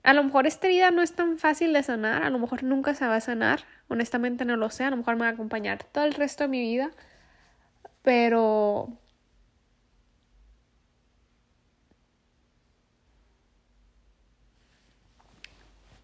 a 0.03 0.13
lo 0.13 0.25
mejor 0.25 0.47
esta 0.47 0.67
herida 0.67 0.91
no 0.91 1.03
es 1.03 1.15
tan 1.15 1.39
fácil 1.39 1.73
de 1.73 1.83
sanar, 1.83 2.25
a 2.25 2.31
lo 2.31 2.39
mejor 2.39 2.65
nunca 2.65 2.95
se 2.95 3.07
va 3.07 3.17
a 3.17 3.21
sanar, 3.21 3.61
honestamente 3.89 4.45
no 4.45 4.57
lo 4.57 4.71
sé, 4.71 4.85
a 4.85 4.91
lo 4.91 4.97
mejor 4.97 5.15
me 5.15 5.23
va 5.23 5.29
a 5.29 5.33
acompañar 5.33 5.85
todo 5.85 6.05
el 6.05 6.15
resto 6.15 6.45
de 6.45 6.49
mi 6.49 6.61
vida, 6.61 6.91
pero... 8.03 8.89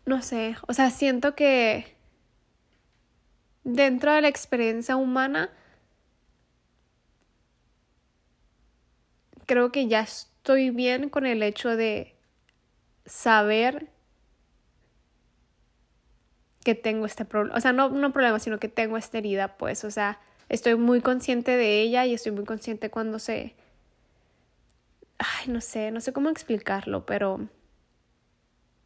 No 0.04 0.20
sé, 0.20 0.56
o 0.66 0.72
sea, 0.74 0.90
siento 0.90 1.34
que 1.36 1.96
dentro 3.64 4.12
de 4.12 4.20
la 4.20 4.28
experiencia 4.28 4.96
humana, 4.96 5.50
creo 9.52 9.70
que 9.70 9.86
ya 9.86 10.00
estoy 10.00 10.70
bien 10.70 11.10
con 11.10 11.26
el 11.26 11.42
hecho 11.42 11.76
de 11.76 12.16
saber 13.04 13.90
que 16.64 16.74
tengo 16.74 17.04
este 17.04 17.26
problema, 17.26 17.58
o 17.58 17.60
sea, 17.60 17.74
no, 17.74 17.90
no 17.90 18.14
problema, 18.14 18.38
sino 18.38 18.58
que 18.58 18.68
tengo 18.68 18.96
esta 18.96 19.18
herida, 19.18 19.58
pues, 19.58 19.84
o 19.84 19.90
sea, 19.90 20.18
estoy 20.48 20.76
muy 20.76 21.02
consciente 21.02 21.50
de 21.54 21.82
ella 21.82 22.06
y 22.06 22.14
estoy 22.14 22.32
muy 22.32 22.46
consciente 22.46 22.90
cuando 22.90 23.18
se... 23.18 23.54
Ay, 25.18 25.48
no 25.48 25.60
sé, 25.60 25.90
no 25.90 26.00
sé 26.00 26.14
cómo 26.14 26.30
explicarlo, 26.30 27.04
pero... 27.04 27.46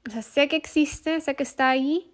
O 0.09 0.11
sea, 0.11 0.23
sé 0.23 0.49
que 0.49 0.57
existe, 0.57 1.21
sé 1.21 1.37
que 1.37 1.45
está 1.45 1.71
ahí. 1.71 2.13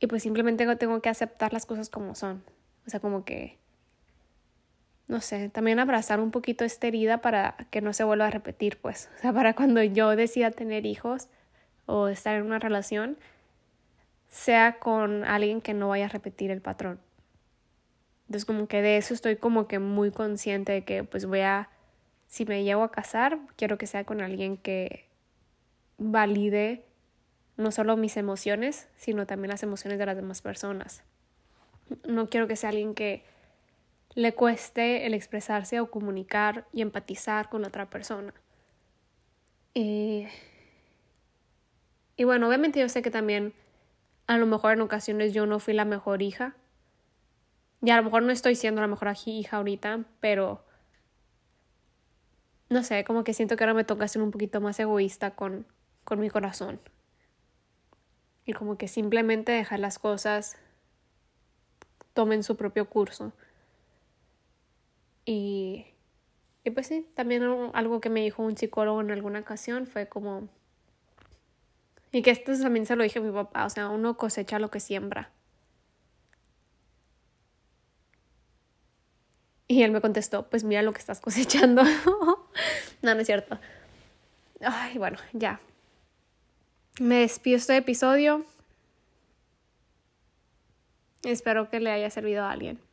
Y 0.00 0.06
pues 0.06 0.22
simplemente 0.22 0.64
tengo 0.76 1.02
que 1.02 1.10
aceptar 1.10 1.52
las 1.52 1.66
cosas 1.66 1.90
como 1.90 2.14
son. 2.14 2.42
O 2.86 2.90
sea, 2.90 2.98
como 2.98 3.26
que... 3.26 3.58
No 5.08 5.20
sé, 5.20 5.48
también 5.48 5.80
abrazar 5.80 6.20
un 6.20 6.30
poquito 6.30 6.64
esta 6.64 6.86
herida 6.86 7.22
para 7.22 7.56
que 7.70 7.80
no 7.80 7.92
se 7.92 8.04
vuelva 8.04 8.26
a 8.26 8.30
repetir, 8.30 8.78
pues. 8.78 9.10
O 9.18 9.20
sea, 9.22 9.32
para 9.32 9.54
cuando 9.54 9.82
yo 9.82 10.14
decida 10.14 10.50
tener 10.50 10.86
hijos, 10.86 11.28
o 11.88 12.08
estar 12.08 12.36
en 12.36 12.44
una 12.44 12.58
relación 12.58 13.16
sea 14.28 14.78
con 14.78 15.24
alguien 15.24 15.62
que 15.62 15.72
no 15.72 15.88
vaya 15.88 16.04
a 16.04 16.08
repetir 16.08 16.50
el 16.50 16.60
patrón. 16.60 17.00
Entonces 18.26 18.44
como 18.44 18.68
que 18.68 18.82
de 18.82 18.98
eso 18.98 19.14
estoy 19.14 19.36
como 19.36 19.66
que 19.66 19.78
muy 19.78 20.10
consciente 20.10 20.72
de 20.72 20.84
que 20.84 21.02
pues 21.02 21.24
voy 21.24 21.40
a, 21.40 21.70
si 22.26 22.44
me 22.44 22.62
llevo 22.62 22.82
a 22.82 22.92
casar, 22.92 23.38
quiero 23.56 23.78
que 23.78 23.86
sea 23.86 24.04
con 24.04 24.20
alguien 24.20 24.58
que 24.58 25.06
valide 25.96 26.84
no 27.56 27.72
solo 27.72 27.96
mis 27.96 28.18
emociones, 28.18 28.86
sino 28.94 29.26
también 29.26 29.50
las 29.50 29.62
emociones 29.62 29.98
de 29.98 30.06
las 30.06 30.14
demás 30.14 30.42
personas. 30.42 31.02
No 32.06 32.28
quiero 32.28 32.46
que 32.46 32.56
sea 32.56 32.68
alguien 32.68 32.94
que 32.94 33.24
le 34.18 34.34
cueste 34.34 35.06
el 35.06 35.14
expresarse 35.14 35.78
o 35.78 35.92
comunicar 35.92 36.66
y 36.72 36.82
empatizar 36.82 37.48
con 37.48 37.64
otra 37.64 37.88
persona. 37.88 38.34
Y 39.74 40.26
y 42.16 42.24
bueno, 42.24 42.48
obviamente 42.48 42.80
yo 42.80 42.88
sé 42.88 43.00
que 43.00 43.12
también 43.12 43.54
a 44.26 44.36
lo 44.38 44.46
mejor 44.46 44.72
en 44.72 44.80
ocasiones 44.80 45.32
yo 45.32 45.46
no 45.46 45.60
fui 45.60 45.72
la 45.72 45.84
mejor 45.84 46.20
hija. 46.20 46.56
Y 47.80 47.90
a 47.90 47.96
lo 47.96 48.02
mejor 48.02 48.24
no 48.24 48.32
estoy 48.32 48.56
siendo 48.56 48.80
la 48.80 48.88
mejor 48.88 49.14
hija 49.24 49.56
ahorita, 49.56 50.04
pero 50.18 50.64
no 52.70 52.82
sé, 52.82 53.04
como 53.04 53.22
que 53.22 53.34
siento 53.34 53.54
que 53.54 53.62
ahora 53.62 53.74
me 53.74 53.84
toca 53.84 54.08
ser 54.08 54.20
un 54.20 54.32
poquito 54.32 54.60
más 54.60 54.80
egoísta 54.80 55.36
con, 55.36 55.64
con 56.02 56.18
mi 56.18 56.28
corazón. 56.28 56.80
Y 58.44 58.52
como 58.52 58.76
que 58.76 58.88
simplemente 58.88 59.52
dejar 59.52 59.78
las 59.78 60.00
cosas 60.00 60.58
tomen 62.14 62.42
su 62.42 62.56
propio 62.56 62.90
curso. 62.90 63.32
Y, 65.30 65.84
y 66.64 66.70
pues 66.70 66.86
sí, 66.86 67.06
también 67.12 67.42
algo 67.74 68.00
que 68.00 68.08
me 68.08 68.22
dijo 68.22 68.42
un 68.42 68.56
psicólogo 68.56 69.02
en 69.02 69.10
alguna 69.10 69.40
ocasión 69.40 69.86
fue 69.86 70.08
como 70.08 70.48
y 72.12 72.22
que 72.22 72.30
esto 72.30 72.58
también 72.58 72.86
se 72.86 72.96
lo 72.96 73.02
dije 73.02 73.18
a 73.18 73.22
mi 73.22 73.30
papá, 73.30 73.66
o 73.66 73.68
sea, 73.68 73.90
uno 73.90 74.16
cosecha 74.16 74.58
lo 74.58 74.70
que 74.70 74.80
siembra. 74.80 75.30
Y 79.66 79.82
él 79.82 79.90
me 79.90 80.00
contestó, 80.00 80.48
pues 80.48 80.64
mira 80.64 80.80
lo 80.80 80.94
que 80.94 81.00
estás 81.00 81.20
cosechando. 81.20 81.82
no, 83.02 83.14
no 83.14 83.20
es 83.20 83.26
cierto. 83.26 83.58
Ay, 84.62 84.96
bueno, 84.96 85.18
ya. 85.34 85.60
Me 87.00 87.16
despido 87.16 87.58
este 87.58 87.76
episodio. 87.76 88.46
Espero 91.22 91.68
que 91.68 91.80
le 91.80 91.90
haya 91.90 92.08
servido 92.08 92.44
a 92.44 92.50
alguien. 92.50 92.87